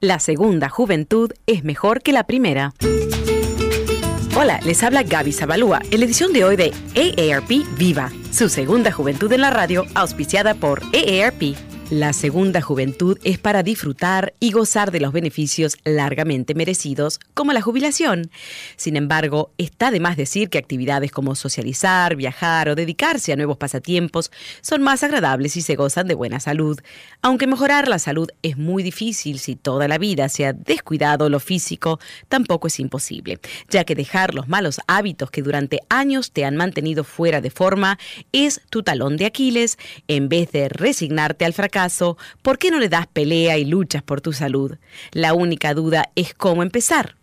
[0.00, 2.74] La segunda juventud es mejor que la primera.
[4.36, 8.90] Hola, les habla Gaby Zabalúa en la edición de hoy de AARP Viva, su segunda
[8.90, 14.90] juventud en la radio, auspiciada por AARP la segunda juventud es para disfrutar y gozar
[14.90, 18.30] de los beneficios largamente merecidos, como la jubilación.
[18.76, 23.58] Sin embargo, está de más decir que actividades como socializar, viajar o dedicarse a nuevos
[23.58, 24.30] pasatiempos
[24.62, 26.80] son más agradables si se gozan de buena salud.
[27.20, 31.38] Aunque mejorar la salud es muy difícil si toda la vida se ha descuidado lo
[31.38, 36.56] físico, tampoco es imposible, ya que dejar los malos hábitos que durante años te han
[36.56, 37.98] mantenido fuera de forma
[38.32, 39.76] es tu talón de Aquiles
[40.08, 41.74] en vez de resignarte al fracaso
[42.42, 44.76] ¿por qué no le das pelea y luchas por tu salud?
[45.12, 47.16] La única duda es cómo empezar.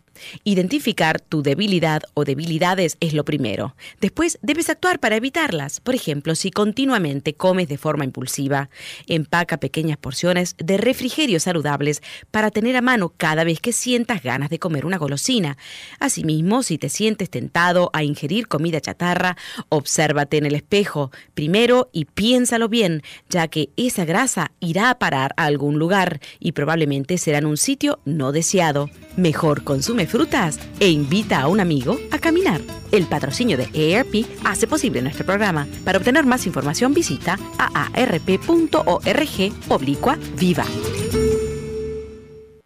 [0.44, 3.76] Identificar tu debilidad o debilidades es lo primero.
[4.00, 5.80] Después debes actuar para evitarlas.
[5.80, 8.70] Por ejemplo, si continuamente comes de forma impulsiva,
[9.08, 14.50] empaca pequeñas porciones de refrigerios saludables para tener a mano cada vez que sientas ganas
[14.50, 15.58] de comer una golosina.
[16.00, 19.38] Asimismo, si te sientes tentado a ingerir comida chatarra,
[19.70, 25.34] obsérvate en el espejo primero y piénsalo bien, ya que esa grasa irá a parar
[25.38, 28.90] a algún lugar y probablemente será en un sitio no deseado.
[29.18, 32.62] Mejor consume frutas e invita a un amigo a caminar.
[32.92, 35.66] El patrocinio de AARP hace posible nuestro programa.
[35.86, 40.66] Para obtener más información visita aarp.org oblicua viva.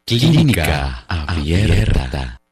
[0.05, 2.44] Clínica Abierta.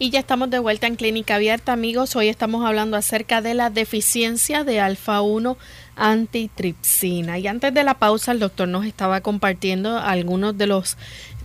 [0.00, 2.14] Y ya estamos de vuelta en Clínica Abierta, amigos.
[2.14, 5.58] Hoy estamos hablando acerca de la deficiencia de alfa 1
[5.96, 7.36] antitripsina.
[7.40, 10.96] Y antes de la pausa, el doctor nos estaba compartiendo algunos de los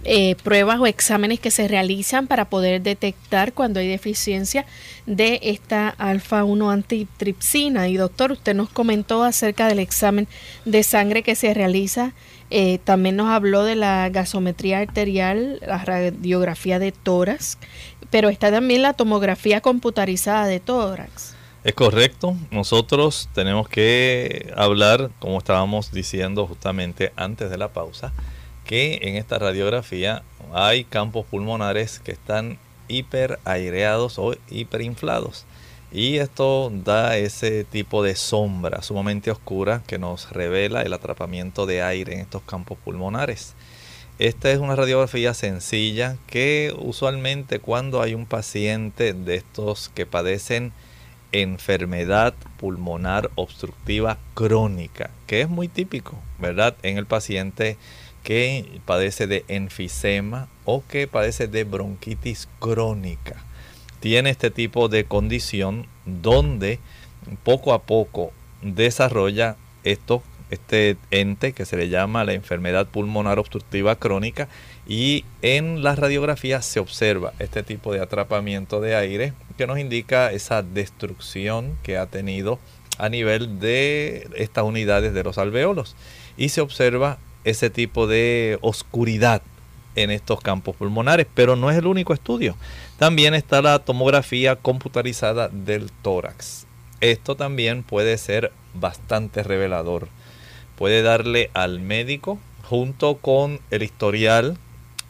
[0.06, 4.68] eh, pruebas o exámenes que se realizan para poder detectar cuando hay deficiencia
[5.08, 7.88] de esta alfa-1 antitripsina.
[7.88, 10.28] Y doctor, usted nos comentó acerca del examen
[10.66, 12.14] de sangre que se realiza.
[12.56, 17.58] Eh, también nos habló de la gasometría arterial, la radiografía de tórax,
[18.14, 21.34] pero está también la tomografía computarizada de tórax.
[21.64, 28.14] Es correcto, nosotros tenemos que hablar, como estábamos diciendo justamente antes de la pausa,
[28.66, 30.22] que en esta radiografía
[30.54, 35.46] hay campos pulmonares que están hiperaireados o hiperinflados.
[35.92, 41.82] Y esto da ese tipo de sombra sumamente oscura que nos revela el atrapamiento de
[41.82, 43.56] aire en estos campos pulmonares.
[44.24, 50.72] Esta es una radiografía sencilla que usualmente cuando hay un paciente de estos que padecen
[51.34, 56.74] enfermedad pulmonar obstructiva crónica, que es muy típico, ¿verdad?
[56.84, 57.76] En el paciente
[58.24, 63.44] que padece de enfisema o que padece de bronquitis crónica.
[64.00, 66.80] Tiene este tipo de condición donde
[67.44, 68.32] poco a poco
[68.62, 74.48] desarrolla esto, este ente que se le llama la enfermedad pulmonar obstructiva crónica
[74.88, 80.32] y en la radiografía se observa este tipo de atrapamiento de aire que nos indica
[80.32, 82.60] esa destrucción que ha tenido
[82.98, 85.96] a nivel de estas unidades de los alveolos
[86.38, 89.42] y se observa ese tipo de oscuridad
[89.96, 92.56] en estos campos pulmonares, pero no es el único estudio.
[92.98, 96.66] También está la tomografía computarizada del tórax.
[97.02, 100.08] Esto también puede ser bastante revelador.
[100.78, 104.58] Puede darle al médico, junto con el historial,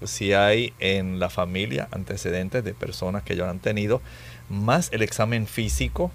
[0.04, 4.02] si hay en la familia antecedentes de personas que ya han tenido,
[4.50, 6.12] más el examen físico,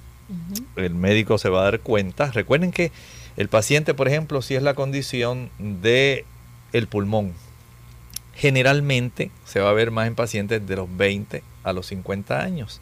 [0.76, 2.30] el médico se va a dar cuenta.
[2.30, 2.92] Recuerden que
[3.37, 6.24] el paciente, por ejemplo, si es la condición de
[6.72, 7.32] el pulmón,
[8.34, 12.80] generalmente se va a ver más en pacientes de los 20 a los 50 años.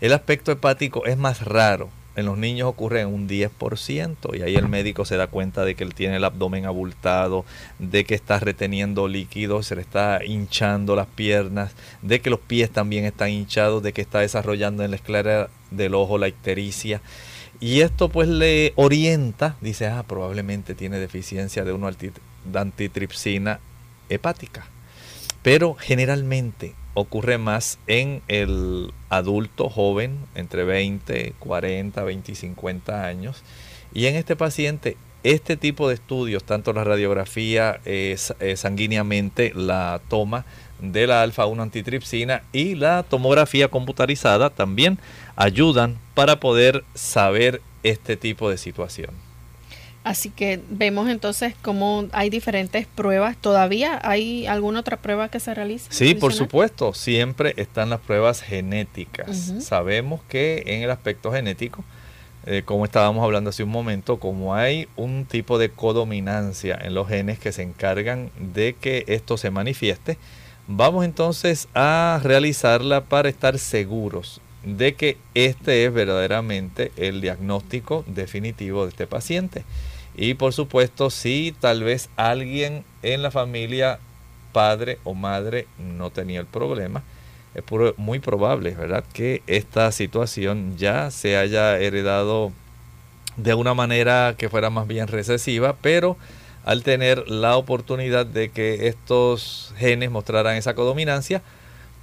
[0.00, 1.88] El aspecto hepático es más raro.
[2.14, 5.82] En los niños ocurre un 10% y ahí el médico se da cuenta de que
[5.82, 7.46] él tiene el abdomen abultado,
[7.78, 12.70] de que está reteniendo líquido, se le está hinchando las piernas, de que los pies
[12.70, 17.00] también están hinchados, de que está desarrollando en la esclera del ojo la ictericia.
[17.60, 21.90] Y esto pues le orienta, dice, ah, probablemente tiene deficiencia de una
[22.54, 23.60] antitripsina
[24.10, 24.66] hepática.
[25.42, 33.42] Pero generalmente ocurre más en el adulto joven, entre 20, 40, 20 y 50 años.
[33.94, 38.16] Y en este paciente, este tipo de estudios, tanto la radiografía eh,
[38.56, 40.44] sanguíneamente, la toma
[40.80, 44.98] de la alfa-1 antitripsina y la tomografía computarizada también
[45.36, 49.10] ayudan para poder saber este tipo de situación.
[50.04, 53.36] Así que vemos entonces cómo hay diferentes pruebas.
[53.36, 55.86] ¿Todavía hay alguna otra prueba que se realiza?
[55.90, 56.92] Sí, por supuesto.
[56.92, 59.52] Siempre están las pruebas genéticas.
[59.60, 61.84] Sabemos que en el aspecto genético,
[62.46, 67.06] eh, como estábamos hablando hace un momento, como hay un tipo de codominancia en los
[67.06, 70.18] genes que se encargan de que esto se manifieste,
[70.66, 78.84] vamos entonces a realizarla para estar seguros de que este es verdaderamente el diagnóstico definitivo
[78.84, 79.64] de este paciente.
[80.14, 83.98] Y por supuesto, si tal vez alguien en la familia,
[84.52, 87.02] padre o madre, no tenía el problema,
[87.54, 87.64] es
[87.96, 92.52] muy probable, ¿verdad?, que esta situación ya se haya heredado
[93.36, 96.16] de una manera que fuera más bien recesiva, pero
[96.64, 101.42] al tener la oportunidad de que estos genes mostraran esa codominancia,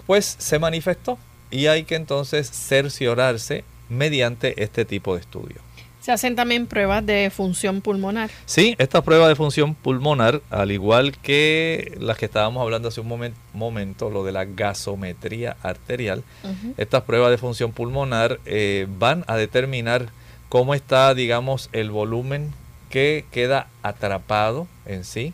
[0.06, 1.18] pues se manifestó
[1.52, 5.58] y hay que entonces cerciorarse mediante este tipo de estudio.
[6.02, 8.30] Se hacen también pruebas de función pulmonar.
[8.46, 13.34] Sí, estas pruebas de función pulmonar, al igual que las que estábamos hablando hace un
[13.54, 16.24] momento, lo de la gasometría arterial,
[16.78, 20.10] estas pruebas de función pulmonar eh, van a determinar
[20.48, 22.54] cómo está, digamos, el volumen
[22.90, 25.34] que queda atrapado en sí,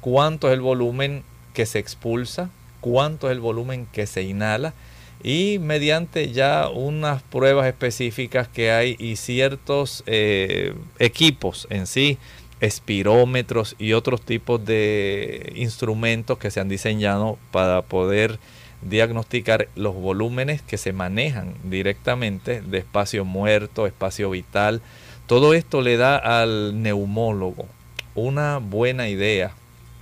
[0.00, 2.50] cuánto es el volumen que se expulsa,
[2.80, 4.74] cuánto es el volumen que se inhala
[5.22, 12.18] y mediante ya unas pruebas específicas que hay y ciertos eh, equipos en sí,
[12.60, 18.38] espirómetros y otros tipos de instrumentos que se han diseñado para poder
[18.82, 24.80] diagnosticar los volúmenes que se manejan directamente de espacio muerto, espacio vital.
[25.26, 27.66] Todo esto le da al neumólogo
[28.14, 29.52] una buena idea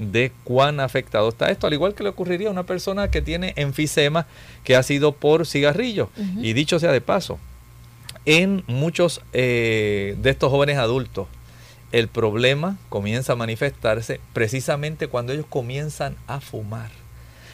[0.01, 3.53] de cuán afectado está esto, al igual que le ocurriría a una persona que tiene
[3.57, 4.27] enfisema
[4.65, 6.11] que ha sido por cigarrillo.
[6.41, 7.39] Y dicho sea de paso,
[8.25, 11.29] en muchos eh, de estos jóvenes adultos,
[11.93, 16.91] el problema comienza a manifestarse precisamente cuando ellos comienzan a fumar.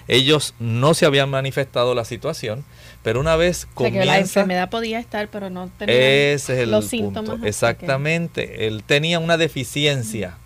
[0.08, 2.64] Ellos no se habían manifestado la situación,
[3.02, 4.04] pero una vez comienza...
[4.04, 6.36] la enfermedad podía estar, pero no tenía
[6.66, 7.40] los síntomas.
[7.42, 8.68] Exactamente.
[8.68, 10.38] Él tenía una deficiencia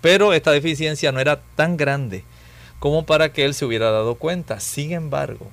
[0.00, 2.24] pero esta deficiencia no era tan grande
[2.78, 4.60] como para que él se hubiera dado cuenta.
[4.60, 5.48] Sin embargo,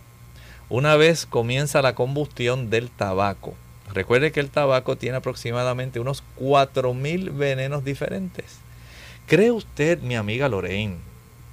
[0.70, 3.56] una vez comienza la combustión del tabaco,
[3.94, 8.60] recuerde que el tabaco tiene aproximadamente unos 4.000 venenos diferentes.
[9.28, 10.98] ¿Cree usted, mi amiga Lorraine,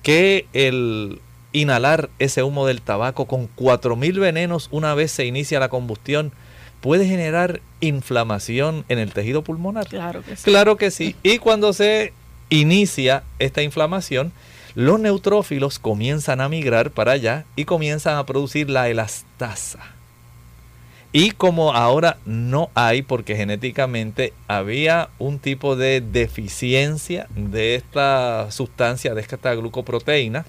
[0.03, 1.21] que el
[1.53, 6.33] inhalar ese humo del tabaco con 4.000 venenos una vez se inicia la combustión
[6.81, 9.87] puede generar inflamación en el tejido pulmonar?
[9.87, 10.43] Claro que sí.
[10.43, 11.17] Claro que sí.
[11.23, 12.13] Y cuando se
[12.53, 14.33] inicia esta inflamación,
[14.75, 19.81] los neutrófilos comienzan a migrar para allá y comienzan a producir la elastasa.
[21.15, 29.15] Y como ahora no hay, porque genéticamente había un tipo de deficiencia de esta sustancia,
[29.15, 30.47] de esta glucoproteína,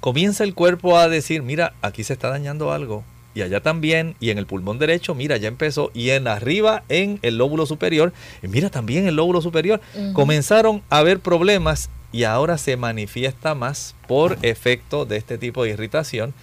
[0.00, 4.30] comienza el cuerpo a decir, mira, aquí se está dañando algo, y allá también, y
[4.30, 8.12] en el pulmón derecho, mira, ya empezó, y en arriba en el lóbulo superior,
[8.42, 9.80] y mira también el lóbulo superior,
[10.12, 15.70] comenzaron a haber problemas y ahora se manifiesta más por efecto de este tipo de
[15.70, 16.34] irritación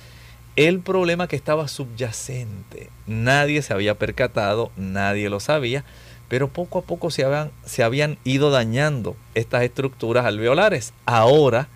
[0.55, 2.89] el problema que estaba subyacente.
[3.07, 5.85] Nadie se había percatado, nadie lo sabía,
[6.27, 10.91] pero poco a poco se habían, se habían ido dañando estas estructuras alveolares.
[11.05, 11.69] Ahora,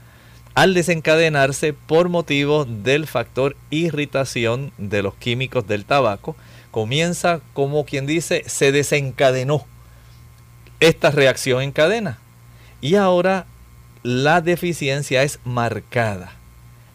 [0.55, 6.35] al desencadenarse por motivo del factor irritación de los químicos del tabaco,
[6.71, 9.65] comienza como quien dice, se desencadenó
[10.79, 12.19] esta reacción en cadena.
[12.81, 13.45] Y ahora
[14.03, 16.33] la deficiencia es marcada.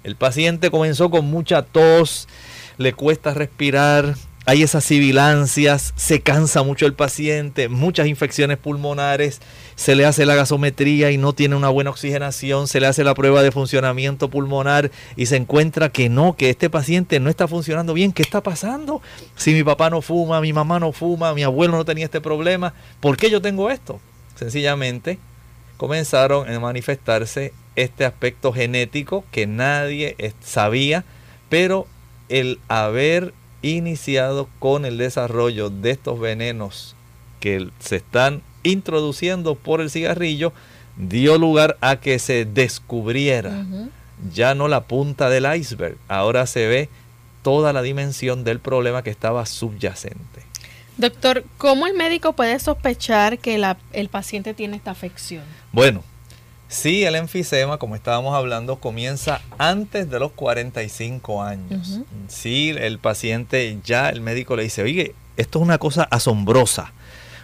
[0.05, 2.29] El paciente comenzó con mucha tos,
[2.77, 4.15] le cuesta respirar,
[4.49, 9.43] hay esas sibilancias, se cansa mucho el paciente, muchas infecciones pulmonares,
[9.75, 13.13] se le hace la gasometría y no tiene una buena oxigenación, se le hace la
[13.13, 17.93] prueba de funcionamiento pulmonar y se encuentra que no, que este paciente no está funcionando
[17.93, 18.11] bien.
[18.11, 19.03] ¿Qué está pasando?
[19.37, 22.73] Si mi papá no fuma, mi mamá no fuma, mi abuelo no tenía este problema,
[23.01, 24.01] ¿por qué yo tengo esto?
[24.35, 25.19] Sencillamente
[25.77, 31.05] comenzaron a manifestarse este aspecto genético que nadie sabía,
[31.51, 31.87] pero
[32.31, 36.95] el haber iniciado con el desarrollo de estos venenos
[37.41, 40.53] que se están introduciendo por el cigarrillo,
[40.97, 43.65] dio lugar a que se descubriera
[44.33, 46.89] ya no la punta del iceberg, ahora se ve
[47.43, 50.43] toda la dimensión del problema que estaba subyacente.
[50.97, 55.45] Doctor, ¿cómo el médico puede sospechar que el paciente tiene esta afección?
[55.73, 56.03] Bueno,
[56.69, 62.01] Sí, el enfisema, como estábamos hablando, comienza antes de los 45 años.
[62.29, 66.93] Si el paciente ya, el médico le dice, oye, esto es una cosa asombrosa.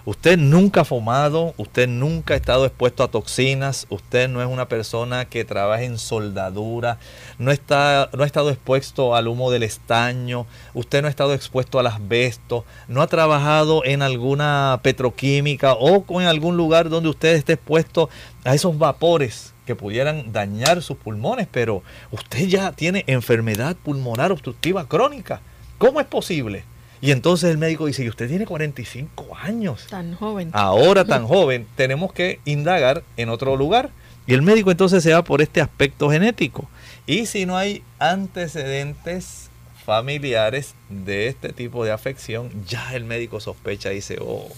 [0.06, 4.68] Usted nunca ha fumado, usted nunca ha estado expuesto a toxinas, usted no es una
[4.68, 6.98] persona que trabaja en soldadura,
[7.38, 10.44] no, está, no ha estado expuesto al humo del estaño,
[10.74, 16.26] usted no ha estado expuesto al asbesto, no ha trabajado en alguna petroquímica o en
[16.26, 18.10] algún lugar donde usted esté expuesto
[18.44, 24.86] a esos vapores que pudieran dañar sus pulmones, pero usted ya tiene enfermedad pulmonar obstructiva
[24.86, 25.40] crónica.
[25.78, 26.64] ¿Cómo es posible?
[27.04, 29.88] Y entonces el médico dice, y usted tiene 45 años.
[29.90, 30.48] Tan joven.
[30.54, 33.90] Ahora tan joven, tenemos que indagar en otro lugar.
[34.26, 36.66] Y el médico entonces se va por este aspecto genético.
[37.04, 39.50] Y si no hay antecedentes
[39.84, 44.48] familiares de este tipo de afección, ya el médico sospecha y dice, oh,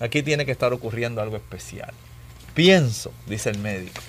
[0.00, 1.92] aquí tiene que estar ocurriendo algo especial.
[2.54, 4.00] Pienso, dice el médico,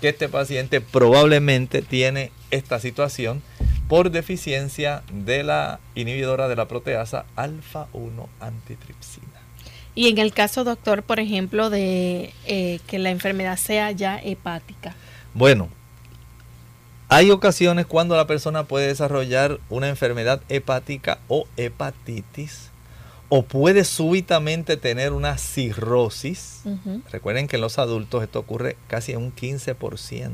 [0.00, 3.42] que este paciente probablemente tiene esta situación
[3.88, 9.26] por deficiencia de la inhibidora de la proteasa alfa-1 antitripsina.
[9.94, 14.94] Y en el caso, doctor, por ejemplo, de eh, que la enfermedad sea ya hepática.
[15.34, 15.68] Bueno,
[17.08, 22.68] hay ocasiones cuando la persona puede desarrollar una enfermedad hepática o hepatitis
[23.30, 26.62] o puede súbitamente tener una cirrosis.
[27.10, 30.30] Recuerden que en los adultos esto ocurre casi en un 15%,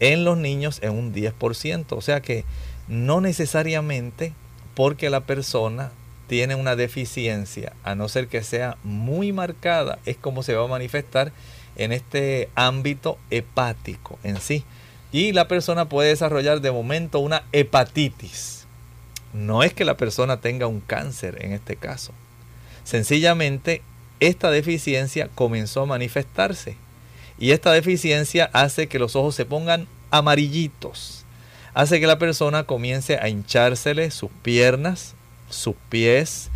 [0.00, 2.44] en los niños en un 10%, o sea que
[2.88, 4.32] no necesariamente
[4.74, 5.92] porque la persona
[6.26, 10.68] tiene una deficiencia, a no ser que sea muy marcada, es como se va a
[10.68, 11.32] manifestar
[11.76, 14.64] en este ámbito hepático en sí.
[15.12, 18.64] Y la persona puede desarrollar de momento una hepatitis
[19.34, 22.12] no es que la persona tenga un cáncer en este caso.
[22.84, 23.82] Sencillamente,
[24.20, 26.76] esta deficiencia comenzó a manifestarse.
[27.38, 31.24] Y esta deficiencia hace que los ojos se pongan amarillitos.
[31.74, 35.14] Hace que la persona comience a hinchársele sus piernas,
[35.50, 36.50] sus pies.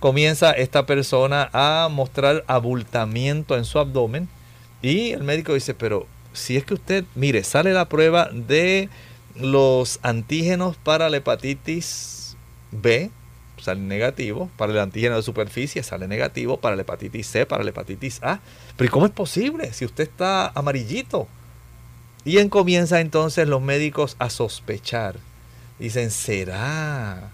[0.00, 4.28] Comienza esta persona a mostrar abultamiento en su abdomen.
[4.80, 8.88] Y el médico dice, pero si es que usted, mire, sale la prueba de
[9.36, 12.36] los antígenos para la hepatitis
[12.70, 13.10] B
[13.58, 17.70] sale negativo, para el antígeno de superficie sale negativo, para la hepatitis C, para la
[17.70, 18.40] hepatitis A.
[18.76, 21.28] Pero ¿cómo es posible si usted está amarillito?
[22.24, 25.16] Y en comienza entonces los médicos a sospechar.
[25.78, 27.30] Dicen, ¿será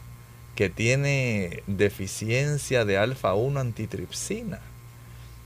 [0.55, 4.61] que tiene deficiencia de alfa-1 antitripsina?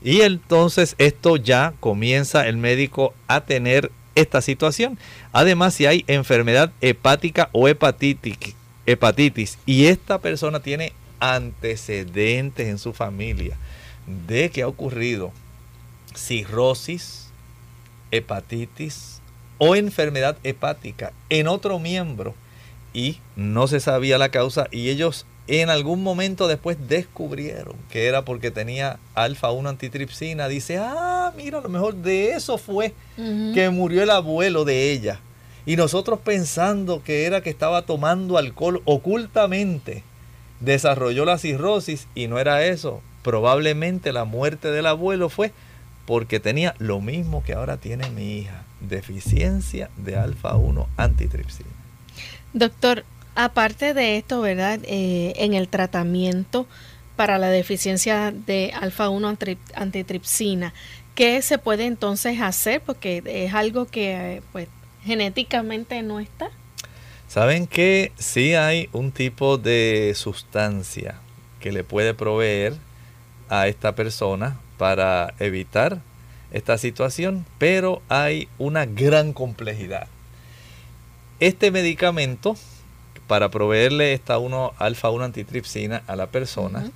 [0.01, 4.97] Y entonces esto ya comienza el médico a tener esta situación.
[5.31, 8.55] Además, si hay enfermedad hepática o hepatitis
[8.85, 13.57] hepatitis y esta persona tiene antecedentes en su familia
[14.27, 15.31] de que ha ocurrido
[16.15, 17.29] cirrosis,
[18.11, 19.21] hepatitis
[19.57, 22.35] o enfermedad hepática en otro miembro
[22.93, 28.23] y no se sabía la causa y ellos en algún momento después descubrieron que era
[28.23, 30.47] porque tenía alfa-1 antitripsina.
[30.47, 35.19] Dice, ah, mira, a lo mejor de eso fue que murió el abuelo de ella.
[35.65, 40.03] Y nosotros pensando que era que estaba tomando alcohol ocultamente,
[40.59, 43.01] desarrolló la cirrosis y no era eso.
[43.21, 45.51] Probablemente la muerte del abuelo fue
[46.05, 51.69] porque tenía lo mismo que ahora tiene mi hija, deficiencia de alfa-1 antitripsina.
[52.51, 53.05] Doctor,
[53.35, 54.79] aparte de esto, ¿verdad?
[54.83, 56.67] Eh, en el tratamiento
[57.15, 60.73] para la deficiencia de alfa-1 antitripsina,
[61.15, 62.81] ¿qué se puede entonces hacer?
[62.81, 64.67] Porque es algo que pues
[65.03, 66.49] genéticamente no está.
[67.27, 71.15] ¿Saben que sí hay un tipo de sustancia
[71.59, 72.75] que le puede proveer
[73.49, 75.99] a esta persona para evitar
[76.51, 77.45] esta situación?
[77.57, 80.07] Pero hay una gran complejidad.
[81.39, 82.55] Este medicamento,
[83.27, 86.91] para proveerle esta 1 alfa 1 antitripsina a la persona,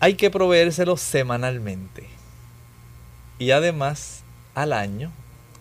[0.00, 2.08] hay que proveérselo semanalmente.
[3.38, 4.22] Y además,
[4.54, 5.12] al año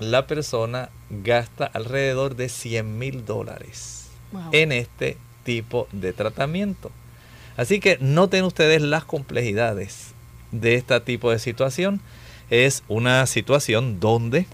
[0.02, 4.08] la persona gasta alrededor de 100 mil dólares
[4.52, 6.91] en este tipo de tratamiento.
[7.58, 10.14] Así que noten ustedes las complejidades
[10.52, 12.02] de este tipo de situación.
[12.49, 14.45] Es una situación donde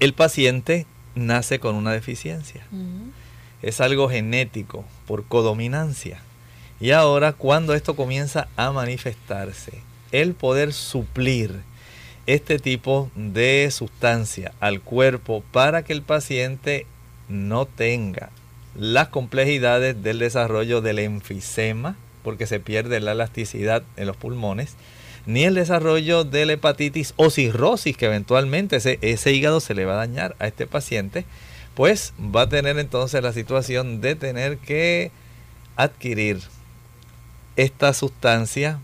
[0.00, 2.66] el paciente nace con una deficiencia.
[3.62, 6.20] Es algo genético por codominancia.
[6.78, 9.80] Y ahora cuando esto comienza a manifestarse,
[10.12, 11.62] el poder suplir
[12.26, 16.86] este tipo de sustancia al cuerpo para que el paciente
[17.28, 18.30] no tenga
[18.74, 24.74] las complejidades del desarrollo del enfisema, porque se pierde la elasticidad en los pulmones,
[25.24, 29.84] ni el desarrollo de la hepatitis o cirrosis, que eventualmente ese, ese hígado se le
[29.84, 31.24] va a dañar a este paciente,
[31.74, 35.10] pues va a tener entonces la situación de tener que
[35.76, 36.40] adquirir
[37.56, 38.78] esta sustancia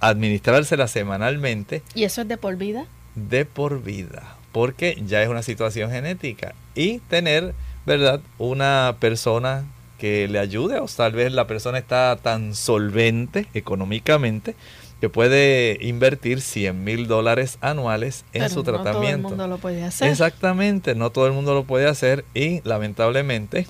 [0.00, 1.82] administrársela semanalmente.
[1.94, 2.86] ¿Y eso es de por vida?
[3.14, 6.54] De por vida, porque ya es una situación genética.
[6.74, 7.54] Y tener,
[7.86, 8.20] ¿verdad?
[8.38, 9.64] Una persona
[9.98, 14.54] que le ayude, o tal vez la persona está tan solvente económicamente
[15.00, 19.28] que puede invertir 100 mil dólares anuales en su tratamiento.
[19.28, 20.08] No todo el mundo lo puede hacer.
[20.08, 23.66] Exactamente, no todo el mundo lo puede hacer y lamentablemente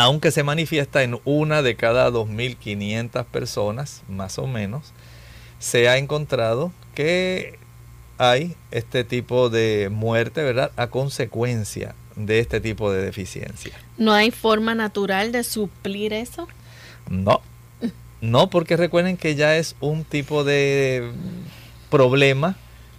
[0.00, 4.94] aunque se manifiesta en una de cada 2.500 personas, más o menos,
[5.60, 7.58] se ha encontrado que
[8.18, 10.72] hay este tipo de muerte, ¿verdad?
[10.76, 13.72] A consecuencia de este tipo de deficiencia.
[13.96, 16.48] ¿No hay forma natural de suplir eso?
[17.08, 17.40] No,
[18.20, 21.10] no, porque recuerden que ya es un tipo de
[21.88, 22.56] problema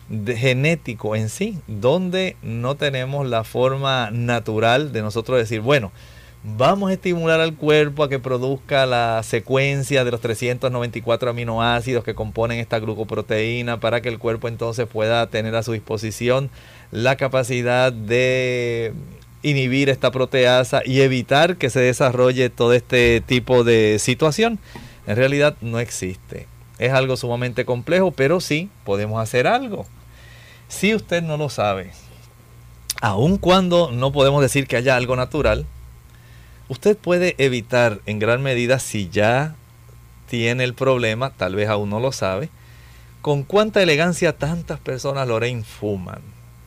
[0.09, 5.91] genético en sí, donde no tenemos la forma natural de nosotros decir, bueno,
[6.43, 12.15] vamos a estimular al cuerpo a que produzca la secuencia de los 394 aminoácidos que
[12.15, 16.49] componen esta glucoproteína para que el cuerpo entonces pueda tener a su disposición
[16.91, 18.93] la capacidad de
[19.43, 24.59] inhibir esta proteasa y evitar que se desarrolle todo este tipo de situación.
[25.07, 26.47] En realidad no existe.
[26.79, 29.85] Es algo sumamente complejo, pero sí podemos hacer algo.
[30.67, 31.91] Si usted no lo sabe,
[33.01, 35.65] aun cuando no podemos decir que haya algo natural,
[36.71, 39.55] usted puede evitar en gran medida si ya
[40.29, 42.49] tiene el problema, tal vez aún no lo sabe,
[43.21, 46.21] con cuánta elegancia tantas personas Lorraine fuman.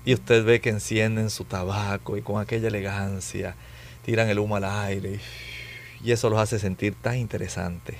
[0.04, 3.56] Y usted ve que encienden su tabaco y con aquella elegancia
[4.04, 5.20] tiran el humo al aire
[6.04, 7.96] y, eso los hace sentir tan interesantes.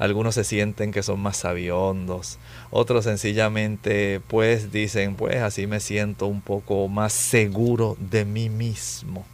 [0.00, 2.40] Algunos se sienten que son más sabiondos,
[2.70, 9.24] otros sencillamente pues dicen pues así me siento un poco más seguro de mí mismo.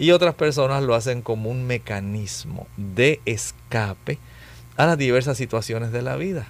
[0.00, 4.18] Y otras personas lo hacen como un mecanismo de escape
[4.78, 6.48] a las diversas situaciones de la vida.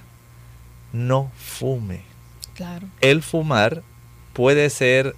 [0.93, 1.99] No fume.
[2.53, 2.87] Claro.
[3.01, 3.83] El fumar
[4.31, 5.17] puede ser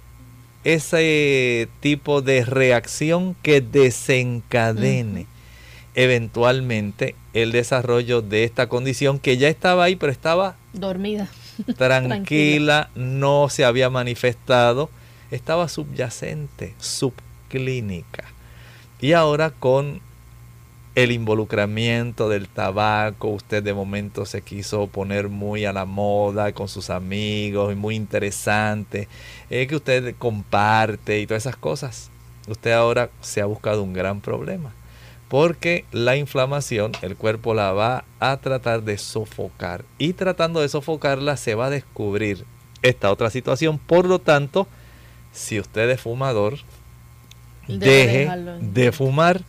[0.64, 5.28] ese tipo de reacción que desencadene
[5.94, 11.28] eventualmente el desarrollo de esta condición que ya estaba ahí, pero estaba dormida,
[11.76, 14.90] tranquila, no se había manifestado,
[15.30, 17.14] estaba subyacente, sub
[17.54, 18.24] clínica.
[19.00, 20.00] Y ahora con
[20.94, 26.68] el involucramiento del tabaco, usted de momento se quiso poner muy a la moda con
[26.68, 29.08] sus amigos y muy interesante,
[29.50, 32.10] es que usted comparte y todas esas cosas.
[32.48, 34.72] Usted ahora se ha buscado un gran problema,
[35.28, 41.36] porque la inflamación el cuerpo la va a tratar de sofocar y tratando de sofocarla
[41.36, 42.44] se va a descubrir
[42.82, 43.78] esta otra situación.
[43.78, 44.68] Por lo tanto,
[45.32, 46.58] si usted es fumador,
[47.68, 49.42] deje de fumar.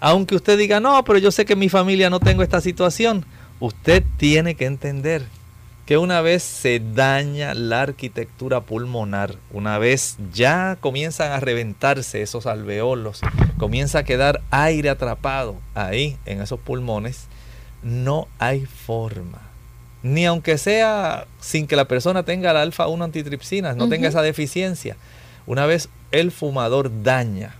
[0.00, 3.24] Aunque usted diga, no, pero yo sé que en mi familia no tengo esta situación.
[3.60, 5.22] Usted tiene que entender
[5.90, 12.46] que una vez se daña la arquitectura pulmonar, una vez ya comienzan a reventarse esos
[12.46, 13.20] alveolos,
[13.58, 17.26] comienza a quedar aire atrapado ahí en esos pulmones,
[17.82, 19.40] no hay forma.
[20.04, 24.96] Ni aunque sea sin que la persona tenga la alfa-1 antitripsina, no tenga esa deficiencia.
[25.44, 27.56] Una vez el fumador daña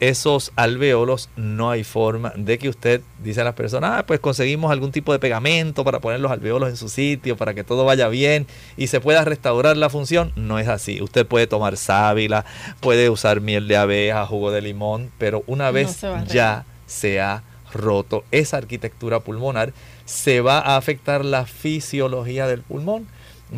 [0.00, 4.72] esos alveolos no hay forma de que usted dice a las personas, ah, pues conseguimos
[4.72, 8.08] algún tipo de pegamento para poner los alveolos en su sitio, para que todo vaya
[8.08, 8.46] bien
[8.78, 10.32] y se pueda restaurar la función.
[10.36, 11.02] No es así.
[11.02, 12.46] Usted puede tomar sábila,
[12.80, 17.42] puede usar miel de abeja, jugo de limón, pero una vez ya se ha
[17.72, 19.72] roto esa arquitectura pulmonar,
[20.06, 23.06] se va a afectar la fisiología del pulmón.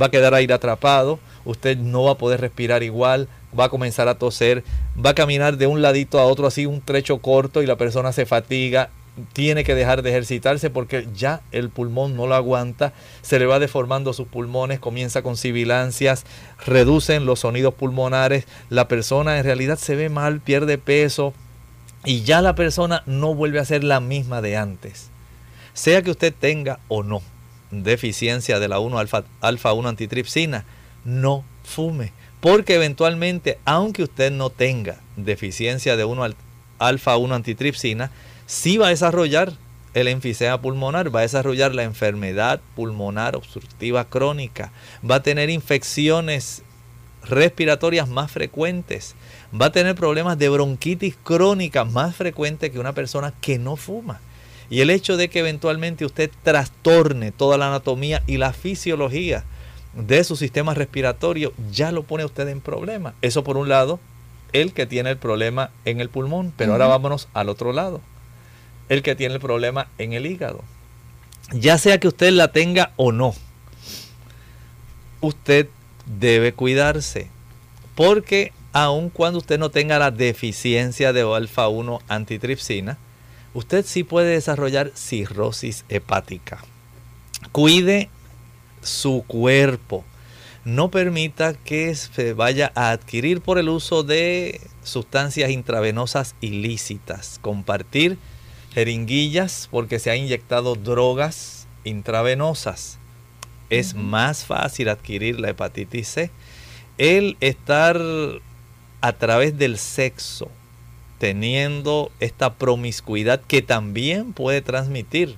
[0.01, 3.29] Va a quedar aire atrapado, usted no va a poder respirar igual,
[3.59, 4.65] va a comenzar a toser,
[5.05, 8.13] va a caminar de un ladito a otro así un trecho corto y la persona
[8.13, 8.91] se fatiga,
[9.33, 13.59] tiene que dejar de ejercitarse porque ya el pulmón no lo aguanta, se le va
[13.59, 16.25] deformando sus pulmones, comienza con sibilancias,
[16.65, 21.35] reducen los sonidos pulmonares, la persona en realidad se ve mal, pierde peso
[22.05, 25.11] y ya la persona no vuelve a ser la misma de antes.
[25.75, 27.23] Sea que usted tenga o no
[27.71, 30.65] deficiencia de la 1 alfa, alfa 1 antitripsina,
[31.05, 32.13] no fume
[32.43, 36.35] porque eventualmente, aunque usted no tenga deficiencia de 1
[36.81, 38.11] alfa 1 antitripsina,
[38.47, 39.53] sí va a desarrollar
[39.95, 44.73] el enfisema pulmonar, va a desarrollar la enfermedad pulmonar obstructiva crónica,
[45.09, 46.63] va a tener infecciones
[47.23, 49.15] respiratorias más frecuentes,
[49.55, 54.21] va a tener problemas de bronquitis crónica más frecuentes que una persona que no fuma.
[54.69, 59.45] Y el hecho de que eventualmente usted trastorne toda la anatomía y la fisiología
[59.95, 63.15] de su sistema respiratorio ya lo pone usted en problema.
[63.23, 64.01] Eso por un lado,
[64.53, 68.01] el que tiene el problema en el pulmón, pero ahora vámonos al otro lado.
[68.89, 70.63] El que tiene el problema en el hígado.
[71.53, 73.35] Ya sea que usted la tenga o no,
[75.21, 75.69] usted
[76.07, 77.29] debe cuidarse.
[77.95, 82.99] Porque aun cuando usted no tenga la deficiencia de alfa 1 antitripsina,
[83.55, 86.59] usted sí puede desarrollar cirrosis hepática.
[87.51, 88.09] Cuide
[88.83, 90.05] su cuerpo.
[90.65, 97.39] No permita que se vaya a adquirir por el uso de sustancias intravenosas ilícitas.
[97.43, 98.19] Compartir
[98.73, 102.99] jeringuillas porque se ha inyectado drogas intravenosas.
[103.71, 106.31] Es más fácil adquirir la hepatitis C.
[106.99, 108.01] El estar
[109.01, 110.51] a través del sexo
[111.19, 115.37] teniendo esta promiscuidad que también puede transmitir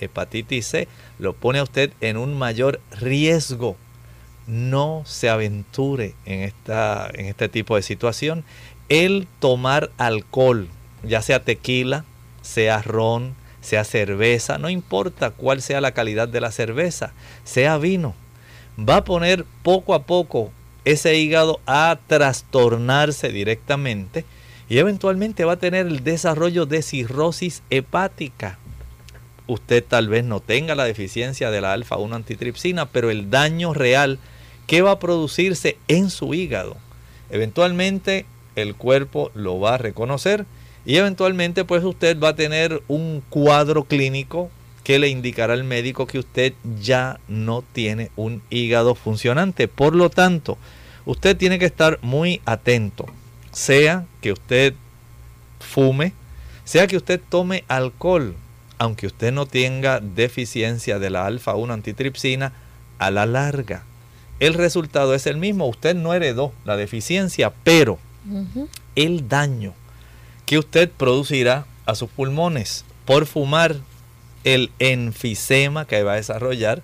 [0.00, 0.88] hepatitis C,
[1.18, 3.76] lo pone a usted en un mayor riesgo.
[4.46, 8.44] No se aventure en, esta, en este tipo de situación.
[8.88, 10.68] El tomar alcohol,
[11.02, 12.04] ya sea tequila,
[12.42, 17.12] sea ron, sea cerveza, no importa cuál sea la calidad de la cerveza,
[17.44, 18.14] sea vino,
[18.78, 20.50] va a poner poco a poco
[20.84, 24.24] ese hígado a trastornarse directamente
[24.68, 28.58] y eventualmente va a tener el desarrollo de cirrosis hepática.
[29.48, 34.20] Usted tal vez no tenga la deficiencia de la alfa-1 antitripsina, pero el daño real
[34.68, 36.76] que va a producirse en su hígado,
[37.30, 40.44] eventualmente el cuerpo lo va a reconocer
[40.84, 44.50] y eventualmente pues usted va a tener un cuadro clínico
[44.84, 49.68] que le indicará al médico que usted ya no tiene un hígado funcionante.
[49.68, 50.56] Por lo tanto,
[51.04, 53.06] usted tiene que estar muy atento,
[53.52, 54.74] sea que usted
[55.60, 56.14] fume,
[56.64, 58.34] sea que usted tome alcohol,
[58.78, 62.52] aunque usted no tenga deficiencia de la alfa-1 antitripsina,
[62.98, 63.84] a la larga
[64.40, 65.66] el resultado es el mismo.
[65.66, 67.98] Usted no heredó la deficiencia, pero
[68.94, 69.74] el daño
[70.46, 73.76] que usted producirá a sus pulmones por fumar,
[74.44, 76.82] el enfisema que va a desarrollar,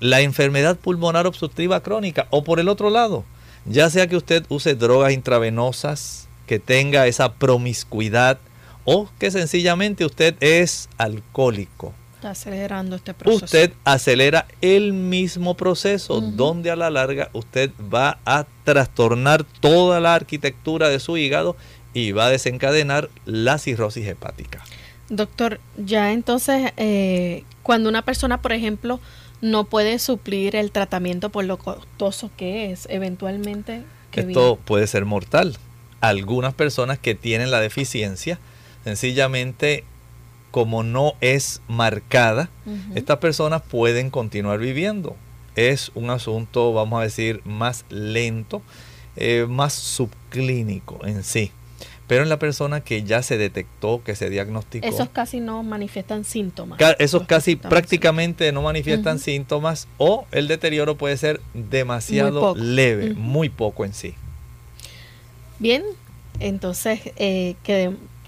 [0.00, 3.24] la enfermedad pulmonar obstructiva crónica o por el otro lado,
[3.66, 8.38] ya sea que usted use drogas intravenosas, que tenga esa promiscuidad
[8.90, 11.92] o que sencillamente usted es alcohólico.
[12.14, 13.44] Está acelerando este proceso.
[13.44, 20.14] Usted acelera el mismo proceso donde a la larga usted va a trastornar toda la
[20.14, 21.54] arquitectura de su hígado
[21.92, 24.64] y va a desencadenar la cirrosis hepática.
[25.10, 29.00] Doctor, ya entonces, eh, cuando una persona, por ejemplo,
[29.42, 33.82] no puede suplir el tratamiento por lo costoso que es, eventualmente...
[34.14, 35.58] Esto puede ser mortal.
[36.00, 38.38] Algunas personas que tienen la deficiencia,
[38.84, 39.84] sencillamente
[40.50, 42.48] como no es marcada,
[42.94, 45.16] estas personas pueden continuar viviendo.
[45.56, 48.62] Es un asunto, vamos a decir, más lento,
[49.16, 51.52] eh, más subclínico en sí.
[52.06, 54.86] Pero en la persona que ya se detectó, que se diagnosticó.
[54.86, 56.78] Esos casi no manifiestan síntomas.
[56.98, 63.84] esos casi prácticamente no manifiestan síntomas o el deterioro puede ser demasiado leve, muy poco
[63.84, 64.14] en sí.
[65.58, 65.82] Bien,
[66.40, 67.56] entonces eh,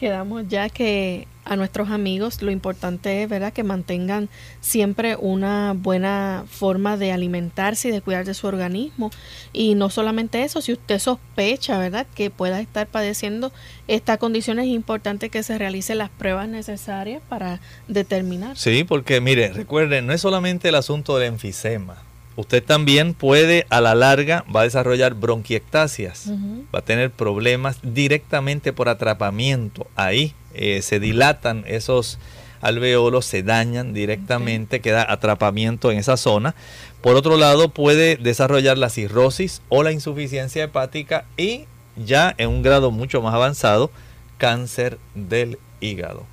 [0.01, 4.29] quedamos ya que a nuestros amigos lo importante es verdad que mantengan
[4.61, 9.11] siempre una buena forma de alimentarse y de cuidar de su organismo.
[9.53, 13.53] Y no solamente eso si usted sospecha verdad que pueda estar padeciendo
[13.89, 18.57] esta condición es importante que se realicen las pruebas necesarias para determinar.
[18.57, 22.10] Sí porque mire recuerden no es solamente el asunto del enfisema
[22.41, 26.31] usted también puede a la larga va a desarrollar bronquiectasias,
[26.75, 32.19] va a tener problemas directamente por atrapamiento ahí eh, se dilatan esos
[32.61, 36.55] alveolos, se dañan directamente, queda atrapamiento en esa zona.
[37.01, 41.67] Por otro lado, puede desarrollar la cirrosis o la insuficiencia hepática y
[41.97, 43.91] ya en un grado mucho más avanzado,
[44.39, 46.27] cáncer del hígado.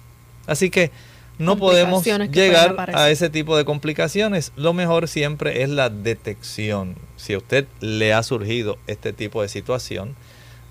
[0.47, 0.91] Así que
[1.37, 4.51] no podemos llegar a ese tipo de complicaciones.
[4.55, 6.95] Lo mejor siempre es la detección.
[7.15, 10.15] Si a usted le ha surgido este tipo de situación,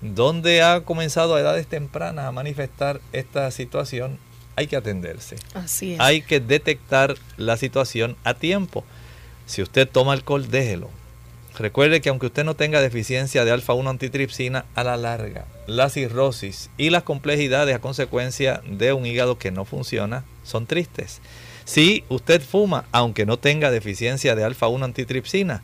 [0.01, 4.19] donde ha comenzado a edades tempranas a manifestar esta situación,
[4.55, 5.37] hay que atenderse.
[5.53, 5.99] Así es.
[5.99, 8.83] Hay que detectar la situación a tiempo.
[9.45, 10.89] Si usted toma alcohol, déjelo.
[11.57, 16.69] Recuerde que aunque usted no tenga deficiencia de alfa-1 antitripsina, a la larga, la cirrosis
[16.77, 21.19] y las complejidades a consecuencia de un hígado que no funciona son tristes.
[21.65, 25.63] Si usted fuma, aunque no tenga deficiencia de alfa-1 antitripsina,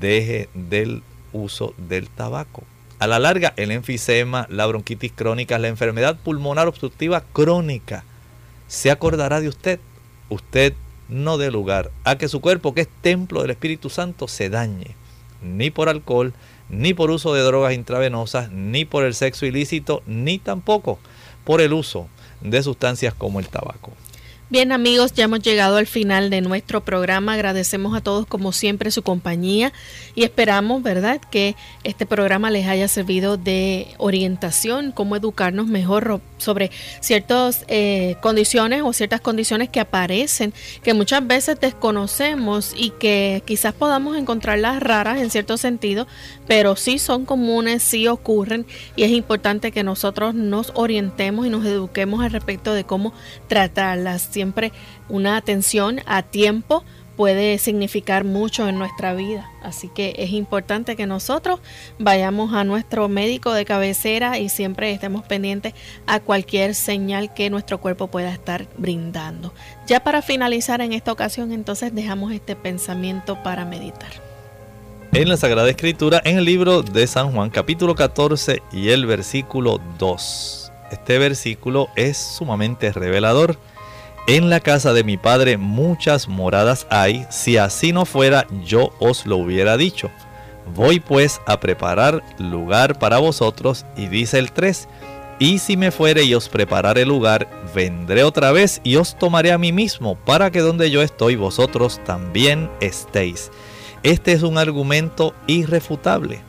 [0.00, 1.02] deje del
[1.34, 2.64] uso del tabaco.
[2.98, 8.02] A la larga, el enfisema, la bronquitis crónica, la enfermedad pulmonar obstructiva crónica,
[8.66, 9.78] se acordará de usted.
[10.30, 10.72] Usted
[11.08, 14.96] no dé lugar a que su cuerpo, que es templo del Espíritu Santo, se dañe,
[15.42, 16.32] ni por alcohol,
[16.68, 20.98] ni por uso de drogas intravenosas, ni por el sexo ilícito, ni tampoco
[21.44, 22.08] por el uso
[22.40, 23.92] de sustancias como el tabaco.
[24.50, 27.34] Bien amigos, ya hemos llegado al final de nuestro programa.
[27.34, 29.74] Agradecemos a todos como siempre su compañía
[30.14, 36.70] y esperamos, ¿verdad?, que este programa les haya servido de orientación, cómo educarnos mejor sobre
[37.00, 43.74] ciertas eh, condiciones o ciertas condiciones que aparecen, que muchas veces desconocemos y que quizás
[43.74, 46.06] podamos encontrarlas raras en cierto sentido,
[46.46, 48.64] pero sí son comunes, sí ocurren
[48.96, 53.12] y es importante que nosotros nos orientemos y nos eduquemos al respecto de cómo
[53.46, 54.70] tratarlas siempre
[55.08, 56.84] una atención a tiempo
[57.16, 59.50] puede significar mucho en nuestra vida.
[59.64, 61.58] Así que es importante que nosotros
[61.98, 65.74] vayamos a nuestro médico de cabecera y siempre estemos pendientes
[66.06, 69.52] a cualquier señal que nuestro cuerpo pueda estar brindando.
[69.88, 74.12] Ya para finalizar en esta ocasión, entonces dejamos este pensamiento para meditar.
[75.12, 79.80] En la Sagrada Escritura, en el libro de San Juan, capítulo 14 y el versículo
[79.98, 80.70] 2.
[80.92, 83.58] Este versículo es sumamente revelador
[84.28, 89.24] en la casa de mi padre muchas moradas hay, si así no fuera yo os
[89.24, 90.10] lo hubiera dicho.
[90.74, 94.86] Voy pues a preparar lugar para vosotros, y dice el 3,
[95.38, 99.56] y si me fuere y os prepararé lugar, vendré otra vez y os tomaré a
[99.56, 103.50] mí mismo, para que donde yo estoy vosotros también estéis.
[104.02, 106.42] Este es un argumento irrefutable.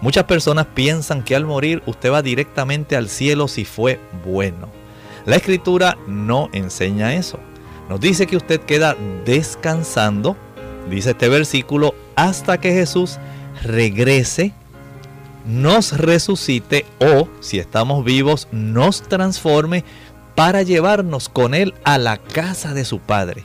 [0.00, 4.83] Muchas personas piensan que al morir usted va directamente al cielo si fue bueno.
[5.26, 7.38] La escritura no enseña eso.
[7.88, 10.36] Nos dice que usted queda descansando,
[10.90, 13.18] dice este versículo, hasta que Jesús
[13.62, 14.52] regrese,
[15.46, 19.84] nos resucite o, si estamos vivos, nos transforme
[20.34, 23.44] para llevarnos con Él a la casa de su Padre.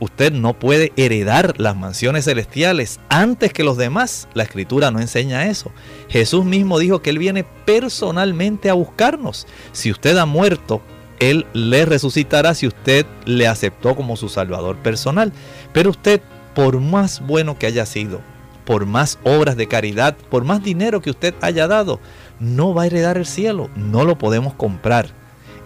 [0.00, 4.28] Usted no puede heredar las mansiones celestiales antes que los demás.
[4.32, 5.72] La escritura no enseña eso.
[6.08, 9.48] Jesús mismo dijo que Él viene personalmente a buscarnos.
[9.72, 10.82] Si usted ha muerto,
[11.18, 15.32] Él le resucitará si usted le aceptó como su Salvador personal.
[15.72, 16.20] Pero usted,
[16.54, 18.20] por más bueno que haya sido,
[18.64, 21.98] por más obras de caridad, por más dinero que usted haya dado,
[22.38, 23.68] no va a heredar el cielo.
[23.74, 25.08] No lo podemos comprar.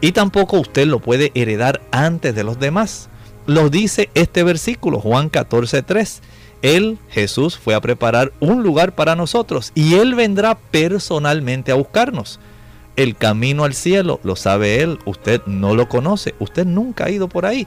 [0.01, 3.11] Y tampoco usted lo puede heredar antes de los demás
[3.47, 6.23] lo dice este versículo, Juan 14, 3.
[6.63, 12.39] Él, Jesús, fue a preparar un lugar para nosotros y Él vendrá personalmente a buscarnos.
[12.95, 17.29] El camino al cielo lo sabe Él, usted no lo conoce, usted nunca ha ido
[17.29, 17.67] por ahí.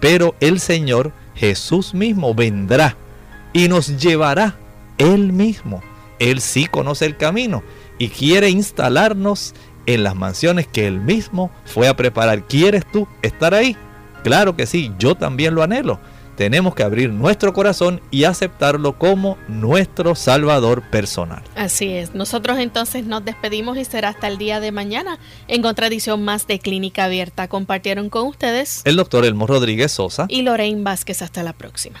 [0.00, 2.96] Pero el Señor Jesús mismo vendrá
[3.52, 4.56] y nos llevará
[4.98, 5.82] Él mismo.
[6.18, 7.64] Él sí conoce el camino
[7.98, 9.54] y quiere instalarnos
[9.86, 12.46] en las mansiones que Él mismo fue a preparar.
[12.46, 13.76] ¿Quieres tú estar ahí?
[14.26, 16.00] Claro que sí, yo también lo anhelo.
[16.34, 21.44] Tenemos que abrir nuestro corazón y aceptarlo como nuestro Salvador personal.
[21.54, 22.12] Así es.
[22.12, 26.58] Nosotros entonces nos despedimos y será hasta el día de mañana en contradicción más de
[26.58, 27.46] Clínica Abierta.
[27.46, 31.22] Compartieron con ustedes el doctor Elmo Rodríguez Sosa y Lorraine Vázquez.
[31.22, 32.00] Hasta la próxima.